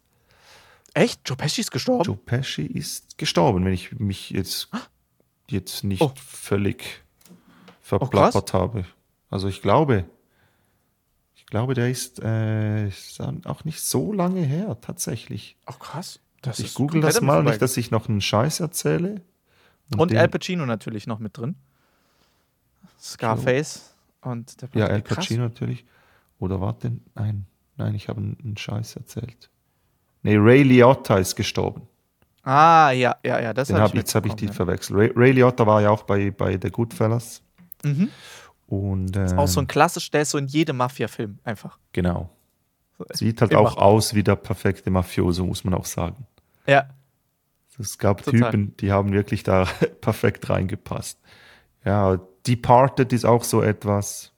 [0.93, 1.21] Echt?
[1.27, 2.03] Joe Pesci ist gestorben?
[2.03, 4.69] Joe Pesci ist gestorben, wenn ich mich jetzt,
[5.49, 6.11] jetzt nicht Oh.
[6.15, 7.03] völlig
[7.88, 8.85] verplappert habe.
[9.29, 10.05] Also ich glaube,
[11.35, 15.57] ich glaube, der ist, äh, ist auch nicht so lange her, tatsächlich.
[15.67, 16.19] Oh, krass.
[16.41, 19.21] Das Ich google das mal, nicht, dass ich noch einen Scheiß erzähle.
[19.97, 21.55] Und den- Al Pacino natürlich noch mit drin.
[22.99, 23.93] Scarface.
[24.21, 25.17] Und der Ja, Al Krass.
[25.17, 25.85] Pacino natürlich.
[26.39, 27.45] Oder warte, nein,
[27.77, 29.49] nein, ich habe einen, Scheiß erzählt.
[30.23, 31.88] Nee, Ray Liotta ist gestorben.
[32.43, 34.99] Ah, ja, ja, ja, das habe hab, ich jetzt habe ich die mitbekommen, verwechselt.
[34.99, 37.41] Ray, Ray Liotta war ja auch bei, bei The Goodfellas.
[37.88, 38.09] Mhm.
[38.67, 41.77] Und ähm, Auch so ein klassisch, der ist so in jedem Mafia-Film einfach.
[41.93, 42.29] genau.
[43.13, 43.61] Sieht halt Immer.
[43.61, 46.25] auch aus wie der perfekte Mafioso, muss man auch sagen.
[46.65, 46.89] Ja.
[47.77, 48.49] Es gab Total.
[48.49, 49.65] Typen, die haben wirklich da
[50.01, 51.19] perfekt reingepasst.
[51.85, 54.33] Ja, Departed ist auch so etwas.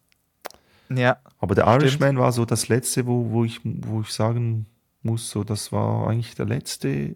[0.89, 1.19] Ja.
[1.37, 4.65] Aber der Irishman war so das letzte, wo, wo, ich, wo ich sagen
[5.03, 7.15] muss, so, das war eigentlich der letzte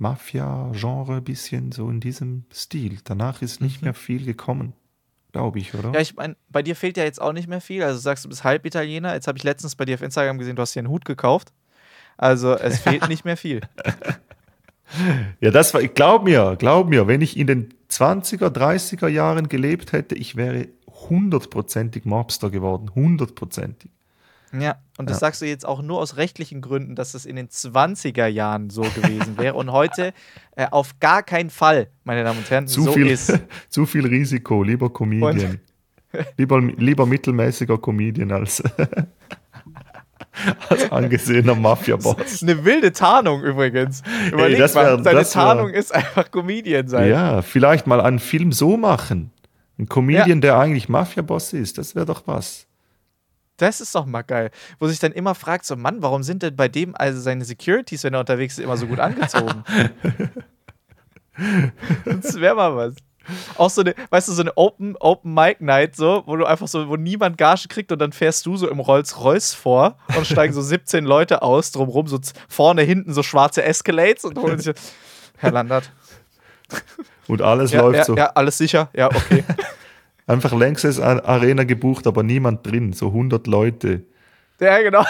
[0.00, 2.98] Mafia-Genre, ein bisschen so in diesem Stil.
[3.04, 4.72] Danach ist nicht mehr viel gekommen,
[5.32, 5.88] glaube ich, oder?
[5.88, 5.94] Mhm.
[5.94, 7.82] Ja, ich meine, bei dir fehlt ja jetzt auch nicht mehr viel.
[7.82, 9.14] Also sagst, du bist halb Italiener.
[9.14, 11.52] Jetzt habe ich letztens bei dir auf Instagram gesehen, du hast dir einen Hut gekauft.
[12.16, 13.60] Also es fehlt nicht mehr viel.
[15.40, 19.92] Ja, das war, glaub mir, glaub mir, wenn ich in den 20er, 30er Jahren gelebt
[19.92, 22.90] hätte, ich wäre hundertprozentig Mobster geworden.
[22.94, 23.90] Hundertprozentig.
[24.52, 25.20] Ja, und das Ja.
[25.20, 28.82] sagst du jetzt auch nur aus rechtlichen Gründen, dass es in den 20er Jahren so
[28.82, 30.12] gewesen wäre und heute
[30.56, 33.38] äh, auf gar keinen Fall, meine Damen und Herren, Zu, so viel, ist.
[33.68, 35.60] zu viel Risiko, lieber Comedian.
[36.36, 38.62] lieber, lieber mittelmäßiger Comedian als.
[40.68, 42.42] Als angesehener Mafia-Boss.
[42.42, 44.02] Eine wilde Tarnung übrigens.
[44.32, 47.10] Überleg das wär- mal, seine das wär- Tarnung ist einfach Comedian sein.
[47.10, 49.32] Ja, vielleicht mal einen Film so machen.
[49.78, 51.78] Ein Comedian, der eigentlich Mafia-Boss ist.
[51.78, 52.66] Das wäre doch was.
[53.60, 54.50] Das ist doch mal geil.
[54.78, 58.04] Wo sich dann immer fragt, so Mann, warum sind denn bei dem also seine Securities,
[58.04, 59.64] wenn er unterwegs ist, immer so gut angezogen?
[62.04, 62.94] das wäre mal was.
[63.56, 66.66] Auch so eine, weißt du, so eine Open, Open Mic Night, so, wo du einfach
[66.68, 70.52] so, wo niemand Gage kriegt und dann fährst du so im Rolls-Royce vor und steigen
[70.52, 74.74] so 17 Leute aus, drumrum, so vorne, hinten so schwarze Escalades und holen sich.
[75.36, 75.92] Herr Landert.
[77.28, 78.16] Und alles Ja, läuft ja, so.
[78.16, 78.88] ja, alles sicher.
[78.94, 79.44] Ja, okay.
[80.30, 82.92] Einfach längstes A- Arena gebucht, aber niemand drin.
[82.92, 84.04] So 100 Leute.
[84.60, 85.04] ja, genau.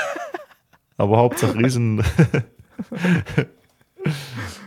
[0.97, 2.03] Aber Hauptsache Riesen.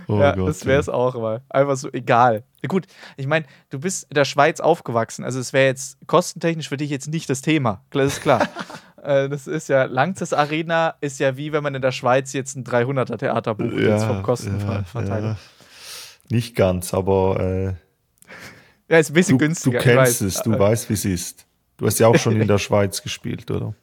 [0.08, 0.47] oh ja, Gott.
[0.49, 1.41] das wäre es auch mal.
[1.49, 2.43] Einfach so egal.
[2.62, 2.86] Ja, gut,
[3.18, 6.89] ich meine, du bist in der Schweiz aufgewachsen, also es wäre jetzt kostentechnisch für dich
[6.89, 7.84] jetzt nicht das Thema.
[7.89, 8.47] Klar, Das ist klar.
[9.04, 12.56] Äh, das ist ja, Langzes Arena ist ja wie wenn man in der Schweiz jetzt
[12.56, 15.28] ein 300er Theater bucht, jetzt vom Kostenverteiler.
[15.32, 15.36] ja.
[16.30, 17.74] Nicht ganz, aber äh,
[18.94, 19.80] Ja, ist ein bisschen du, du günstiger.
[19.80, 21.48] ich kennst es, du Äh, weißt, wie es ist.
[21.78, 23.74] Du hast ja auch schon in der Schweiz gespielt, oder?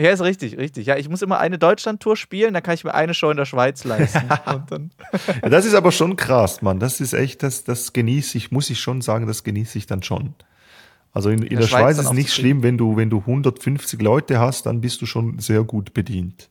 [0.00, 0.86] Ja, ist richtig, richtig.
[0.86, 3.44] Ja, ich muss immer eine Deutschland-Tour spielen, dann kann ich mir eine Show in der
[3.44, 4.28] Schweiz leisten.
[4.28, 6.78] Ja, das ist aber schon krass, Mann.
[6.78, 10.04] Das ist echt, das, das genieße ich, muss ich schon sagen, das genieße ich dann
[10.04, 10.32] schon.
[11.12, 13.18] Also in, in der der, Schweiz Schweiz ist auch nicht schlimm, wenn du, wenn du
[13.18, 16.50] 150 Leute hast, dann bist du schon sehr gut bedient.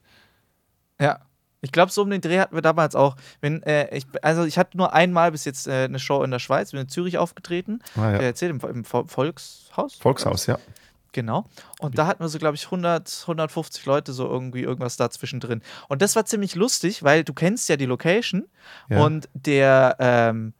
[0.99, 1.22] Ja.
[1.62, 3.16] Ich glaube, so um den Dreh hatten wir damals auch.
[3.39, 6.39] Wenn, äh, ich, also ich hatte nur einmal bis jetzt äh, eine Show in der
[6.39, 7.80] Schweiz, bin in Zürich aufgetreten.
[7.95, 8.18] Ah, ja.
[8.18, 9.95] Der erzählt im, im Vo- Volkshaus.
[9.95, 10.57] Volkshaus, ja.
[11.14, 11.45] Genau.
[11.80, 15.62] Und da hatten wir so, glaube ich, 100, 150 Leute so irgendwie irgendwas da zwischendrin.
[15.89, 18.47] Und das war ziemlich lustig, weil du kennst ja die Location
[18.89, 19.03] Ja.
[19.03, 20.53] und der, ähm,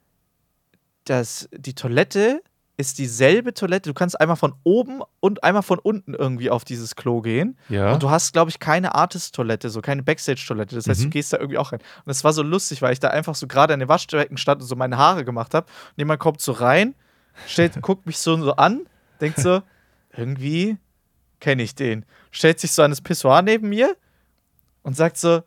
[1.06, 2.41] das, die Toilette
[2.78, 3.89] ist dieselbe Toilette.
[3.89, 7.57] Du kannst einmal von oben und einmal von unten irgendwie auf dieses Klo gehen.
[7.69, 7.93] Ja.
[7.93, 10.76] Und du hast, glaube ich, keine Artist-Toilette, so keine Backstage-Toilette.
[10.76, 11.09] Das heißt, du Mhm.
[11.11, 11.80] gehst da irgendwie auch rein.
[11.80, 14.61] Und das war so lustig, weil ich da einfach so gerade an den Waschbecken stand
[14.61, 15.67] und so meine Haare gemacht habe.
[15.67, 16.95] Und jemand kommt so rein,
[17.45, 18.88] stellt, guckt mich so, so an,
[19.19, 19.61] denkt so,
[20.15, 20.78] irgendwie
[21.39, 22.05] kenne ich den.
[22.32, 23.95] Stellt sich so an das Pissoir neben mir
[24.84, 25.41] und sagt so,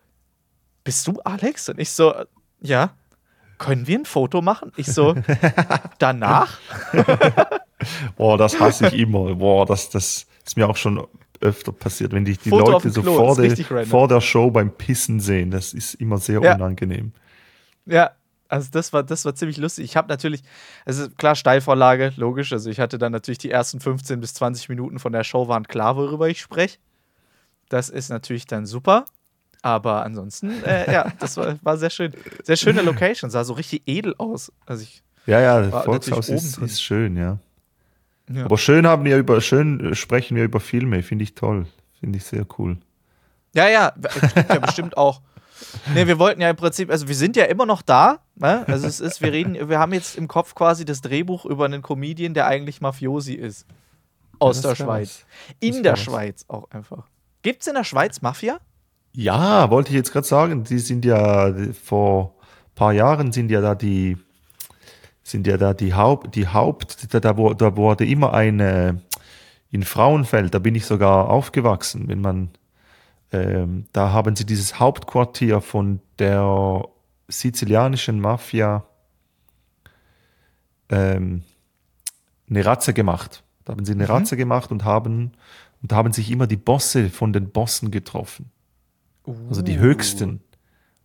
[0.84, 1.68] bist du Alex?
[1.68, 2.14] Und ich so,
[2.60, 2.94] ja.
[3.59, 4.72] Können wir ein Foto machen?
[4.76, 5.14] Ich so,
[5.98, 6.59] danach?
[8.16, 9.34] Boah, das hasse ich immer.
[9.34, 11.07] Boah, das, das ist mir auch schon
[11.40, 14.70] öfter passiert, wenn dich die Foto Leute so Klo, vor, der, vor der Show beim
[14.70, 15.50] Pissen sehen.
[15.50, 16.55] Das ist immer sehr Ja.
[16.55, 17.12] unangenehm.
[17.86, 18.12] Ja,
[18.48, 19.84] also das war, das war ziemlich lustig.
[19.84, 20.42] Ich habe natürlich,
[20.86, 22.52] also klar, Steilvorlage, logisch.
[22.52, 25.66] Also ich hatte dann natürlich die ersten 15 bis 20 Minuten von der Show waren
[25.66, 26.78] klar, worüber ich spreche.
[27.68, 29.05] Das ist natürlich dann super.
[29.64, 32.12] Aber ansonsten, äh, ja, das war, war sehr schön.
[32.42, 34.52] Sehr schöne Location, sah so richtig edel aus.
[34.66, 37.38] Also ich, Ja, ja, Volkshaus ist, ist schön, ja.
[38.30, 38.44] ja.
[38.44, 41.66] Aber schön haben wir über, schön sprechen wir über Filme, finde ich toll.
[41.98, 42.76] Finde ich sehr cool.
[43.54, 43.94] Ja, ja,
[44.50, 45.22] ja bestimmt auch.
[45.94, 48.18] Nee, wir wollten ja im Prinzip, also wir sind ja immer noch da.
[48.34, 48.64] Ne?
[48.68, 51.80] Also es ist, wir reden, wir haben jetzt im Kopf quasi das Drehbuch über einen
[51.80, 53.64] Comedian, der eigentlich Mafiosi ist.
[54.40, 55.24] Aus Ja, der Schweiz.
[55.24, 55.56] was.
[55.60, 56.00] In der was.
[56.02, 57.06] Schweiz auch einfach.
[57.40, 58.58] Gibt es in der Schweiz Mafia?
[59.16, 61.54] Ja, wollte ich jetzt gerade sagen, die sind ja
[61.84, 64.16] vor ein paar Jahren sind ja da die
[65.22, 69.02] sind ja da die Haupt die Haupt da, da, da wurde immer eine
[69.70, 72.50] in Frauenfeld, da bin ich sogar aufgewachsen, wenn man
[73.32, 76.84] ähm, da haben sie dieses Hauptquartier von der
[77.28, 78.84] sizilianischen Mafia
[80.88, 81.42] ähm,
[82.48, 83.44] eine Ratze gemacht.
[83.64, 85.32] Da haben sie eine Ratze gemacht und haben
[85.82, 88.50] und da haben sich immer die Bosse von den Bossen getroffen.
[89.48, 90.40] Also die höchsten.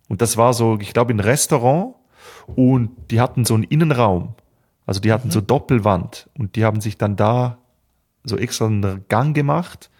[0.08, 1.94] Und das war so, ich glaube, ein Restaurant
[2.46, 4.34] und die hatten so einen Innenraum.
[4.86, 7.58] Also die hatten so Doppelwand und die haben sich dann da
[8.24, 9.90] so extra einen Gang gemacht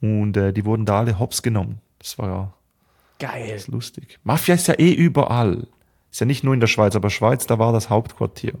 [0.00, 1.80] und äh, die wurden da alle hops genommen.
[1.98, 2.52] Das war ja
[3.18, 3.48] Geil.
[3.48, 4.18] das ist lustig.
[4.24, 5.66] Mafia ist ja eh überall.
[6.10, 8.54] Ist ja nicht nur in der Schweiz, aber Schweiz, da war das Hauptquartier.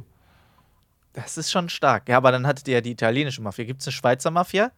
[1.12, 2.08] Das ist schon stark.
[2.08, 3.64] Ja, aber dann hattet ihr ja die italienische Mafia.
[3.64, 4.72] Gibt es eine Schweizer Mafia?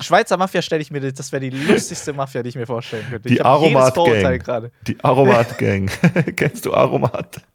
[0.00, 3.28] Schweizer Mafia stelle ich mir, das wäre die lustigste Mafia, die ich mir vorstellen könnte.
[3.28, 4.42] Die Aromat Gang.
[4.42, 4.70] gerade.
[4.86, 5.90] Die Aromat Gang.
[6.36, 7.40] Kennst du Aromat?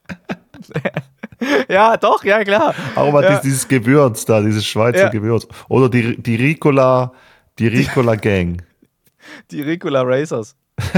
[1.68, 2.74] Ja, doch, ja, klar.
[2.96, 3.34] Aromat Ja.
[3.36, 5.10] ist dieses Gewürz da, dieses Schweizer Ja.
[5.10, 5.46] Gewürz.
[5.68, 7.12] Oder die, die Ricola,
[7.60, 8.64] die Ricola Gang.
[9.52, 10.56] Die Ricola Racers.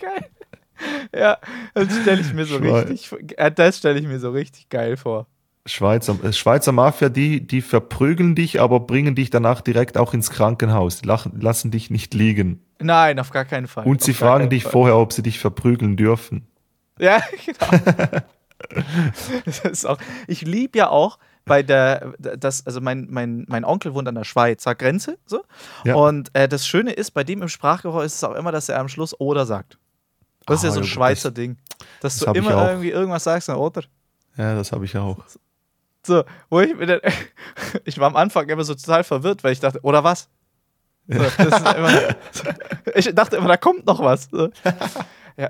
[0.00, 0.26] geil.
[1.14, 1.38] Ja,
[1.74, 3.14] das stelle ich mir so Schwei- richtig,
[3.54, 5.28] das stelle ich mir so richtig geil vor.
[5.66, 10.30] Schweizer, äh, Schweizer Mafia, die, die verprügeln dich, aber bringen dich danach direkt auch ins
[10.30, 11.04] Krankenhaus.
[11.04, 12.60] Lachen, lassen dich nicht liegen.
[12.80, 13.86] Nein, auf gar keinen Fall.
[13.86, 14.72] Und sie Auf gar fragen dich Fall.
[14.72, 16.46] vorher, ob sie dich verprügeln dürfen.
[16.98, 18.20] Ja, genau.
[19.46, 19.98] das ist auch,
[20.28, 24.22] ich liebe ja auch, bei der, das, also mein, mein, mein Onkel wohnt an der
[24.24, 25.42] Schweizer Grenze, so.
[25.84, 25.94] Ja.
[25.96, 28.78] Und äh, das Schöne ist, bei dem im Sprachgebrauch ist es auch immer, dass er
[28.78, 29.78] am Schluss oder sagt.
[30.46, 31.56] Das ist ja Ah, so ein Schweizer das- Ding.
[32.00, 33.82] Dass das du ich immer irgendwie irgendwas sagst, na, oder?
[34.36, 35.16] Ja, das habe ich auch.
[36.04, 37.00] So, wo ich mir dann,
[37.84, 40.28] ich war am Anfang immer so total verwirrt, weil ich dachte, oder was?
[41.06, 42.14] So, immer,
[42.94, 44.28] ich dachte immer, da kommt noch was.
[44.30, 44.50] So.
[45.36, 45.48] Ja.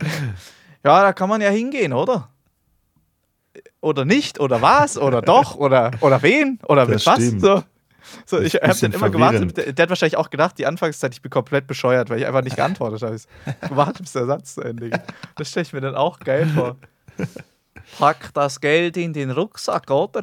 [0.85, 2.29] ja, da kann man ja hingehen, oder?
[3.81, 7.17] Oder nicht, oder was, oder doch, oder, oder wen, oder Das was?
[7.17, 7.41] stimmt.
[7.43, 7.63] So,
[8.25, 9.39] so ich habe dann immer gewartet.
[9.41, 9.57] verwirrend.
[9.57, 12.43] Der, der hat wahrscheinlich auch gedacht, die Anfangszeit, ich bin komplett bescheuert, weil ich einfach
[12.43, 13.17] nicht geantwortet habe.
[13.17, 13.27] Ich
[13.71, 15.03] warte, bis der Satz zu Ende geht.
[15.37, 16.77] Das stelle ich mir dann auch geil vor.
[17.99, 20.23] Pack das Geld in den Rucksack, oder?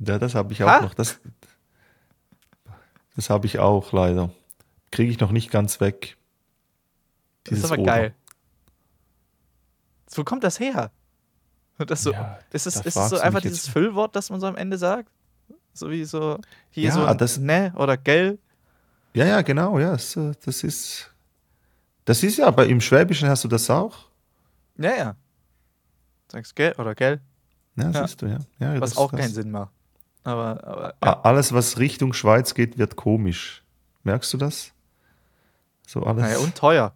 [0.00, 0.80] Ja, das habe ich auch Ha?
[0.80, 0.94] noch.
[0.94, 1.20] Das,
[3.16, 4.30] das habe ich auch leider.
[4.90, 6.16] Kriege ich noch nicht ganz weg.
[7.44, 7.92] Das ist Dieses aber Oder.
[7.92, 8.14] geil.
[10.14, 10.90] Wo kommt das her?
[11.78, 13.54] Das so, Ja, ist es, ist es so einfach mich jetzt.
[13.64, 15.10] dieses Füllwort, das man so am Ende sagt?
[15.72, 16.38] So wie so
[16.70, 18.38] hier Ja, so ein das- ne oder gell?
[19.14, 19.92] Ja, ja, genau, ja.
[19.92, 21.10] Das, äh, das ist.
[22.04, 24.08] Das ist ja, aber im Schwäbischen hast du das auch.
[24.76, 25.16] Ja, ja.
[26.30, 27.20] Sagst gell oder gell?
[27.76, 28.06] Ja, Ja.
[28.06, 28.38] siehst du, ja.
[28.58, 29.72] ja Was das, auch das, keinen Sinn macht.
[30.24, 33.62] Aber, aber A- Alles, was Richtung Schweiz geht, wird komisch.
[34.02, 34.72] Merkst du das?
[35.86, 36.94] So alles naja, und teuer.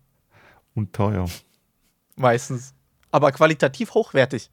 [0.75, 1.27] und teuer.
[2.17, 2.75] Meistens.
[3.11, 4.51] Aber qualitativ hochwertig.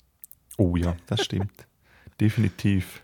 [0.57, 1.67] Oh ja, das stimmt.
[2.19, 3.01] Definitiv.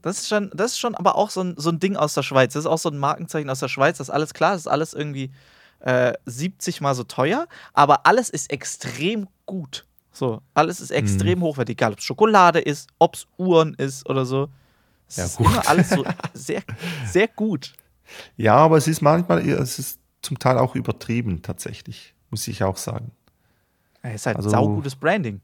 [0.00, 2.22] Das ist schon, das ist schon aber auch so ein, so ein Ding aus der
[2.22, 2.54] Schweiz.
[2.54, 3.98] Das ist auch so ein Markenzeichen aus der Schweiz.
[3.98, 5.30] Das ist alles klar, das ist alles irgendwie
[5.80, 9.86] äh, 70 mal so teuer, aber alles ist extrem gut.
[10.12, 11.42] So, alles ist extrem Mhm.
[11.42, 14.48] hochwertig, egal ob es Schokolade ist, ob es Uhren ist oder so.
[15.08, 15.46] Es Ja, ist gut.
[15.46, 16.04] immer alles so
[16.34, 16.62] sehr,
[17.06, 17.72] sehr gut.
[18.36, 22.14] Ja, aber es ist manchmal, es ist zum Teil auch übertrieben, tatsächlich.
[22.30, 23.10] Muss ich auch sagen.
[24.02, 25.40] Es ist halt Also- saugutes Branding.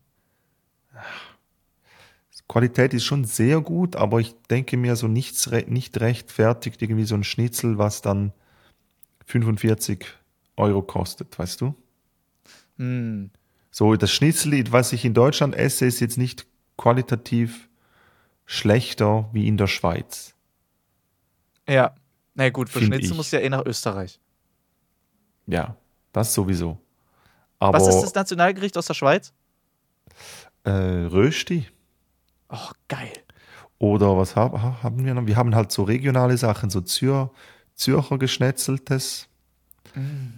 [2.48, 7.14] Qualität ist schon sehr gut, aber ich denke mir so nichts, nicht rechtfertigt irgendwie so
[7.14, 8.32] ein Schnitzel, was dann
[9.26, 10.06] 45
[10.56, 11.74] Euro kostet, weißt du?
[12.78, 13.30] Hm.
[13.70, 16.46] So, das Schnitzel, was ich in Deutschland esse, ist jetzt nicht
[16.76, 17.68] qualitativ
[18.46, 20.34] schlechter wie in der Schweiz.
[21.68, 21.94] Ja.
[22.34, 23.16] Na ja, gut, für Find Schnitzel ich.
[23.16, 24.20] musst du ja eh nach Österreich.
[25.46, 25.76] Ja,
[26.12, 26.78] das sowieso.
[27.58, 29.32] Aber Was ist das Nationalgericht aus der Schweiz?
[30.64, 31.66] äh, Rösti
[32.48, 33.12] Oh, geil.
[33.78, 35.26] oder was hab, ha- haben wir noch?
[35.26, 37.30] Wir haben halt so regionale Sachen, so Zür,
[37.74, 39.27] Zürcher Geschnetzeltes.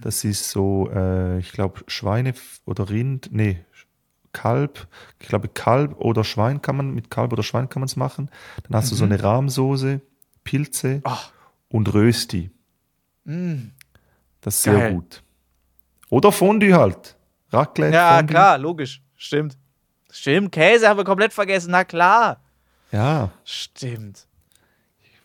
[0.01, 2.35] Das ist so, äh, ich glaube, Schweine
[2.67, 3.65] oder Rind, nee,
[4.33, 4.87] Kalb.
[5.19, 8.31] Ich glaube, Kalb oder Schwein kann man, mit Kalb oder Schwein kann man es machen.
[8.65, 8.99] Dann hast du Mhm.
[8.99, 10.01] so eine Rahmsoße,
[10.45, 11.33] Pilze Ach,
[11.69, 12.51] und Rösti.
[13.25, 13.71] mm.
[14.41, 14.95] Das ist sehr Geil.
[14.95, 15.23] gut.
[16.09, 17.17] Oder Fondue halt.
[17.51, 18.27] Raclette, Ja, Fondue.
[18.33, 19.03] klar, logisch.
[19.17, 19.59] Stimmt.
[20.11, 21.71] Stimmt, Käse haben wir komplett vergessen.
[21.73, 22.41] Na klar.
[22.91, 24.27] Ja, Stimmt.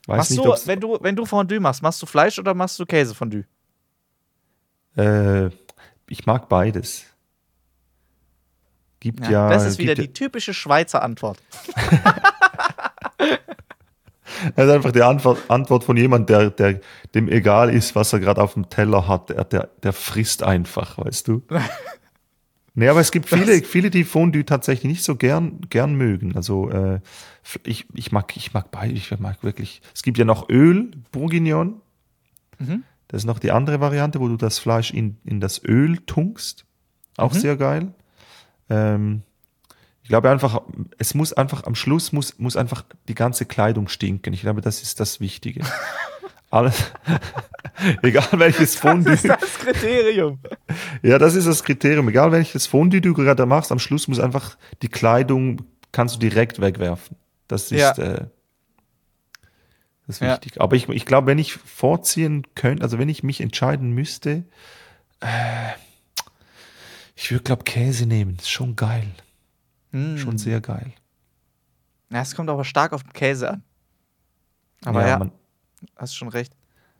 [0.07, 2.77] weiß machst nicht, du, wenn du, wenn du Fondue machst, machst du Fleisch oder machst
[2.79, 3.45] du Käsefondue?
[4.97, 5.49] Äh,
[6.07, 7.05] ich mag beides.
[8.99, 9.49] Gibt ja.
[9.49, 11.37] das ist wieder die typische Schweizer Antwort.
[13.19, 13.29] ja,
[14.55, 16.79] das ist einfach die Antwort, Antwort von jemand, der, der
[17.13, 19.29] dem egal ist, was er gerade auf dem Teller hat.
[19.29, 21.43] Der, der, der frisst einfach, weißt du.
[22.77, 26.35] Nee, aber es gibt viele, viele, die Fondue tatsächlich nicht so gern, gern mögen.
[26.35, 26.99] Also äh,
[27.63, 28.93] ich, ich mag, ich mag beide.
[28.93, 29.81] Ich mag wirklich.
[29.93, 31.79] Es gibt ja noch Öl, Bourguignon.
[32.59, 32.83] Mhm.
[33.07, 36.65] Das ist noch die andere Variante, wo du das Fleisch in, in das Öl tunkst.
[37.17, 37.39] Auch Mhm.
[37.39, 37.93] sehr geil.
[38.69, 39.21] Ähm,
[40.03, 40.61] ich glaube einfach,
[40.97, 44.33] es muss einfach, am Schluss muss, muss einfach die ganze Kleidung stinken.
[44.33, 45.61] Ich glaube, das ist das Wichtige.
[46.51, 46.91] Alles,
[48.03, 50.39] egal welches Fondue, Das ist das Kriterium.
[51.01, 52.07] ja, das ist das Kriterium.
[52.09, 56.61] Egal welches Fondue du gerade machst, am Schluss muss einfach die Kleidung, kannst du direkt
[56.61, 57.17] wegwerfen.
[57.47, 57.91] Das ist, Ja.
[57.97, 58.27] äh,
[60.07, 60.33] das ist Ja.
[60.33, 60.59] wichtig.
[60.61, 64.43] Aber ich, ich glaube, wenn ich vorziehen könnte, also wenn ich mich entscheiden müsste,
[65.21, 65.71] äh,
[67.15, 68.35] ich würde, glaube Käse nehmen.
[68.37, 69.07] Ist schon geil.
[69.91, 70.17] Hm.
[70.17, 70.93] Schon sehr geil.
[72.11, 73.63] Ja, es kommt aber stark auf den Käse an.
[74.83, 75.31] Aber ja, man,
[75.95, 76.53] hast schon recht.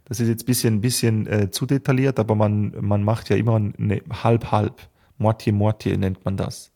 [0.06, 3.56] das ist jetzt ein bisschen, bisschen äh, zu detailliert, aber man, man macht ja immer
[3.58, 4.89] eine halb-halb.
[5.20, 6.72] Moitié-Moitié nennt man das.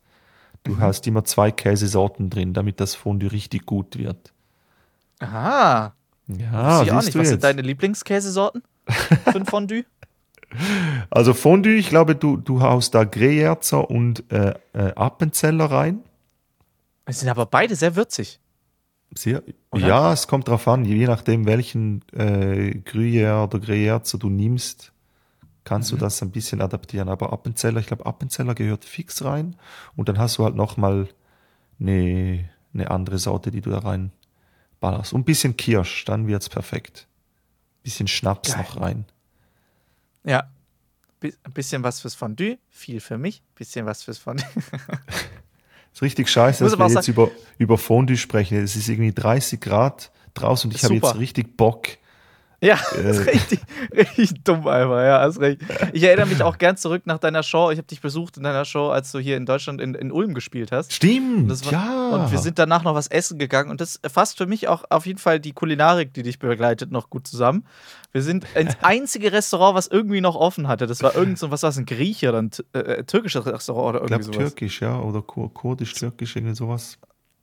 [0.64, 0.80] Du Mhm.
[0.82, 4.34] hast immer zwei Käsesorten drin, damit das Fondue richtig gut wird.
[5.20, 5.94] Aha.
[6.30, 7.14] Ja, ich auch nicht.
[7.16, 7.44] du Was sind jetzt.
[7.44, 9.84] deine Lieblingskäsesorten für ein Fondue?
[11.12, 16.00] Also Fondue, ich glaube, du, du haust da Greyerzer und äh, äh, Appenzeller rein.
[17.06, 18.40] Es sind aber beide sehr würzig.
[19.16, 19.88] Sehr, Oder?
[19.88, 24.92] ja, es kommt drauf an, je nachdem, welchen äh, Gruyère oder Greyerzer du nimmst,
[25.66, 25.98] kannst Mhm.
[25.98, 27.10] du das ein bisschen adaptieren.
[27.10, 29.56] Aber Appenzeller, ich glaube, Appenzeller gehört fix rein
[29.96, 31.10] und dann hast du halt nochmal
[31.80, 34.12] eine, eine andere Sorte, die du da rein
[34.80, 35.14] ballerst.
[35.14, 37.08] Und ein bisschen Kirsch, dann wird's perfekt.
[37.84, 38.62] Bisschen Schnaps Geil.
[38.62, 39.06] noch rein.
[40.24, 40.50] Ja.
[41.22, 44.48] Ein bisschen was fürs Fondue, viel für mich, bisschen was fürs Fondue.
[45.94, 48.58] Ist richtig scheiße, dass wir jetzt über, über Fondue sprechen.
[48.64, 51.88] Es ist irgendwie 30 Grad draußen und ich habe jetzt richtig Bock.
[52.62, 53.60] Ja, ist richtig,
[53.95, 55.62] richtig dumm einfach, ja, hast recht.
[55.93, 57.72] Ich erinnere mich auch gern zurück nach deiner Show.
[57.72, 60.34] Ich habe dich besucht in deiner Show, als du hier in Deutschland in, in Ulm
[60.34, 60.91] gespielt hast.
[60.91, 62.10] Stimmt, war, ja.
[62.10, 65.05] Und wir sind danach noch was essen gegangen und das fasst für mich auch auf
[65.05, 67.66] jeden Fall die Kulinarik, die dich begleitet, noch gut zusammen.
[68.12, 70.86] Wir sind ins einzige Restaurant, was irgendwie noch offen hatte.
[70.86, 73.95] Das war irgend so, was war es, ein Grieche oder ein äh, äh, türkisches Restaurant
[73.95, 74.49] oder ich irgendwie glaube sowas.
[74.49, 76.97] türkisch, ja, oder kur kurdisch, türkisch, irgendwie sowas.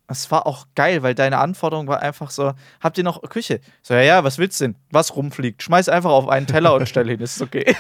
[0.09, 3.61] Es war auch geil, weil deine Anforderung war einfach so: Habt ihr noch Küche?
[3.82, 4.76] So, ja, ja, was willst du denn?
[4.90, 5.62] Was rumfliegt?
[5.62, 7.74] Schmeiß einfach auf einen Teller und stell hin, ist okay.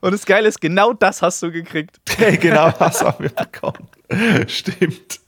[0.00, 2.00] und das Geile ist, genau das hast du gekriegt.
[2.40, 3.88] Genau das haben wir bekommen.
[4.48, 5.20] Stimmt.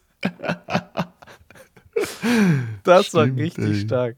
[2.85, 3.75] Das war Stimmt, richtig ey.
[3.81, 4.17] stark.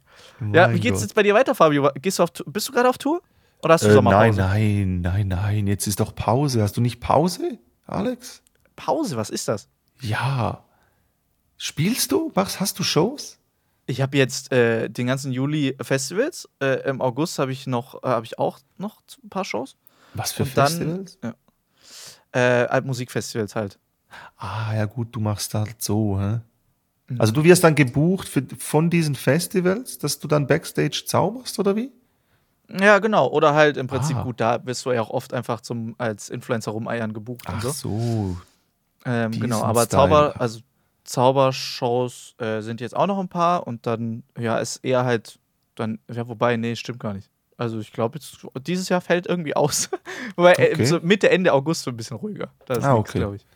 [0.52, 1.02] Ja, Mein wie geht's Gott.
[1.02, 1.90] jetzt bei dir weiter, Fabio?
[2.00, 3.20] Gehst du auf, bist du gerade auf Tour?
[3.62, 3.94] Oder hast du Äh, nein,
[4.34, 4.40] Sommerpause?
[4.40, 5.66] nein, nein, nein.
[5.66, 6.62] Jetzt ist doch Pause.
[6.62, 8.42] Hast du nicht Pause, Alex?
[8.76, 9.68] Pause, was ist das?
[10.00, 10.64] Ja.
[11.56, 12.32] Spielst du?
[12.34, 13.38] Machst, hast du Shows?
[13.86, 16.48] Ich habe jetzt äh, den ganzen Juli Festivals.
[16.60, 19.76] Äh, Im August habe ich noch, äh, habe ich auch noch ein paar Shows.
[20.14, 21.18] Was für Und dann- Festivals?
[21.22, 21.34] Ja.
[22.32, 23.78] Äh, halt Musikfestivals halt.
[24.36, 26.40] Ah, ja gut, du machst halt so, hä?
[27.08, 27.20] Mhm.
[27.20, 31.76] Also du wirst dann gebucht für, von diesen Festivals, dass du dann Backstage zauberst, oder
[31.76, 31.92] wie?
[32.70, 33.28] Ja, genau.
[33.28, 34.22] Oder halt im Prinzip, Ah.
[34.22, 37.62] gut, da wirst du ja auch oft einfach zum als Influencer rumeiern gebucht und Ach
[37.62, 37.70] so.
[37.72, 38.36] so.
[39.04, 40.02] Ähm, genau, aber Style.
[40.08, 40.60] Zauber, also
[41.04, 45.38] Zaubershows äh, sind jetzt auch noch ein paar und dann, ja, ist eher halt,
[45.74, 47.30] dann, ja, wobei, nee, stimmt gar nicht.
[47.56, 48.18] Also ich glaube,
[48.66, 49.90] dieses Jahr fällt irgendwie aus.
[50.36, 50.84] wobei äh, Okay.
[50.84, 52.50] so Mitte, Ende August so ein bisschen ruhiger.
[52.66, 53.18] Da ist Ah, okay.
[53.18, 53.46] glaube ich.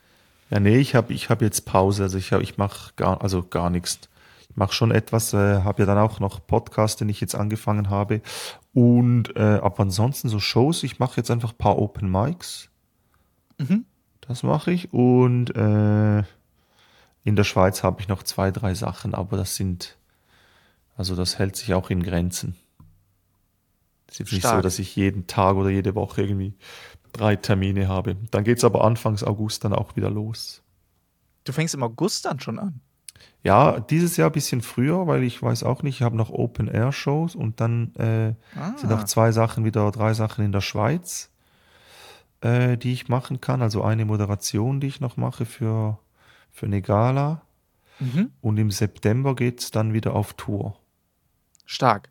[0.51, 3.42] Ja, nee, ich habe ich hab jetzt Pause, also ich, hab, ich mache gar, also
[3.42, 4.01] gar nichts.
[4.49, 7.90] Ich mache schon etwas, äh, habe ja dann auch noch Podcast, den ich jetzt angefangen
[7.90, 8.20] habe.
[8.72, 12.68] Und äh, aber ansonsten so Shows, ich mache jetzt einfach ein paar Open Mics.
[13.59, 13.86] Mhm.
[14.29, 14.93] Das mache ich.
[14.93, 16.18] Und äh,
[17.24, 19.97] in der Schweiz habe ich noch zwei, drei Sachen, aber das sind,
[20.97, 22.57] also das hält sich auch in Grenzen.
[24.09, 26.55] Es ist nicht so, dass ich jeden Tag oder jede Woche irgendwie
[27.12, 28.16] drei Termine habe.
[28.31, 30.62] Dann geht's aber Anfangs August dann auch wieder los.
[31.45, 32.81] Du fängst im August dann schon an.
[33.43, 37.35] Ja, dieses Jahr ein bisschen früher, weil ich weiß auch nicht, ich habe noch Open-Air-Shows
[37.35, 38.35] und dann äh,
[38.77, 38.97] sind Ah.
[38.97, 41.31] noch zwei Sachen wieder, drei Sachen in der Schweiz,
[42.47, 43.62] äh, die ich machen kann.
[43.62, 45.99] Also eine Moderation, die ich noch mache für,
[46.51, 47.42] für eine Gala.
[47.99, 48.30] Mhm.
[48.40, 50.78] Und im September geht's dann wieder auf Tour.
[51.64, 52.09] Stark.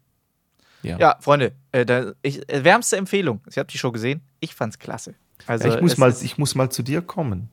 [0.81, 0.97] Ja.
[0.97, 3.41] Ja, Freunde, äh, da, ich, äh, wärmste Empfehlung.
[3.49, 4.21] Ich habe die Show gesehen.
[4.39, 5.15] Ich fand's klasse.
[5.47, 7.49] Also, Ja, ich, muss es mal, ich muss mal zu dir kommen.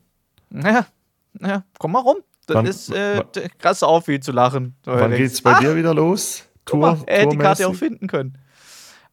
[0.51, 0.85] Ja,
[1.41, 2.17] ja, komm mal rum.
[2.45, 3.23] Das Wann- ist äh,
[3.57, 4.75] krass auf, wie zu lachen.
[4.83, 6.47] Wann denkst, geht's bei ah, dir wieder los?
[6.65, 8.37] Guck mal, er hätte die Karte auch finden können.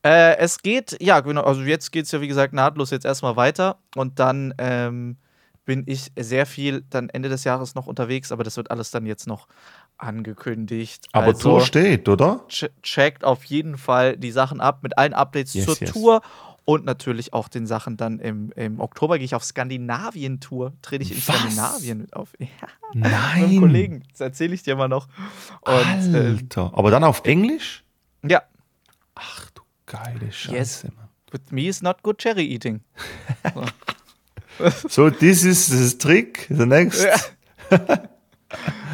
[0.03, 3.37] Äh, es geht, ja, genau, also jetzt geht es ja, wie gesagt, nahtlos jetzt erstmal
[3.37, 3.79] weiter.
[3.97, 5.17] Und dann ähm,
[5.65, 9.05] bin ich sehr viel dann Ende des Jahres noch unterwegs, aber das wird alles dann
[9.07, 9.47] jetzt noch
[9.99, 11.07] angekündigt.
[11.13, 12.45] Aber also, Tour steht, oder?
[12.49, 15.93] ch checkt auf jeden Fall die Sachen ab mit allen Updates Yes, zur yes.
[15.93, 16.23] Tour
[16.65, 21.11] und natürlich auch den Sachen dann im, im Oktober gehe ich auf Skandinavien-Tour, trete ich
[21.11, 21.25] in Was?
[21.25, 22.33] Skandinavien mit auf.
[22.41, 22.47] Ja,
[22.95, 23.11] Nein.
[23.13, 25.07] mit einem Kollegen, das erzähle ich dir mal noch.
[25.61, 26.73] Und äh, Alter.
[26.75, 27.85] Aber dann auf Englisch?
[28.27, 28.43] ja,
[29.15, 29.60] Ach du
[29.91, 30.87] geile Scheiße, Yes.
[31.33, 32.81] With me is not good cherry eating.
[34.89, 36.47] So, this is the trick.
[36.51, 37.07] The next.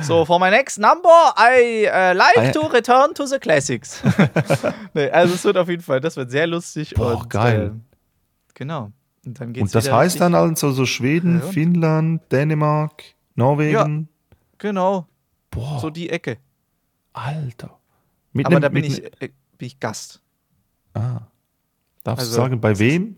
[0.03, 4.01] So, for my next number, I uh, like I- to return to the classics.
[4.94, 6.94] nee, also es wird auf jeden Fall, das wird sehr lustig.
[6.94, 7.70] Boah, und, geil.
[7.72, 7.84] ähm,
[8.55, 8.92] genau.
[9.24, 11.47] Und dann geht's Und das heißt dann also so Schweden, Ja.
[11.49, 13.03] Finnland, Dänemark,
[13.34, 14.09] Norwegen.
[14.59, 15.07] Genau,
[15.51, 16.36] Boah, so die Ecke.
[17.12, 17.76] Alter.
[18.32, 19.28] Mit Aber nem- da bin mit ich, nem- äh,
[19.59, 20.20] bin ich Gast.
[20.97, 21.20] Ah.
[22.05, 23.16] Darfst Also, du sagen, bei wem?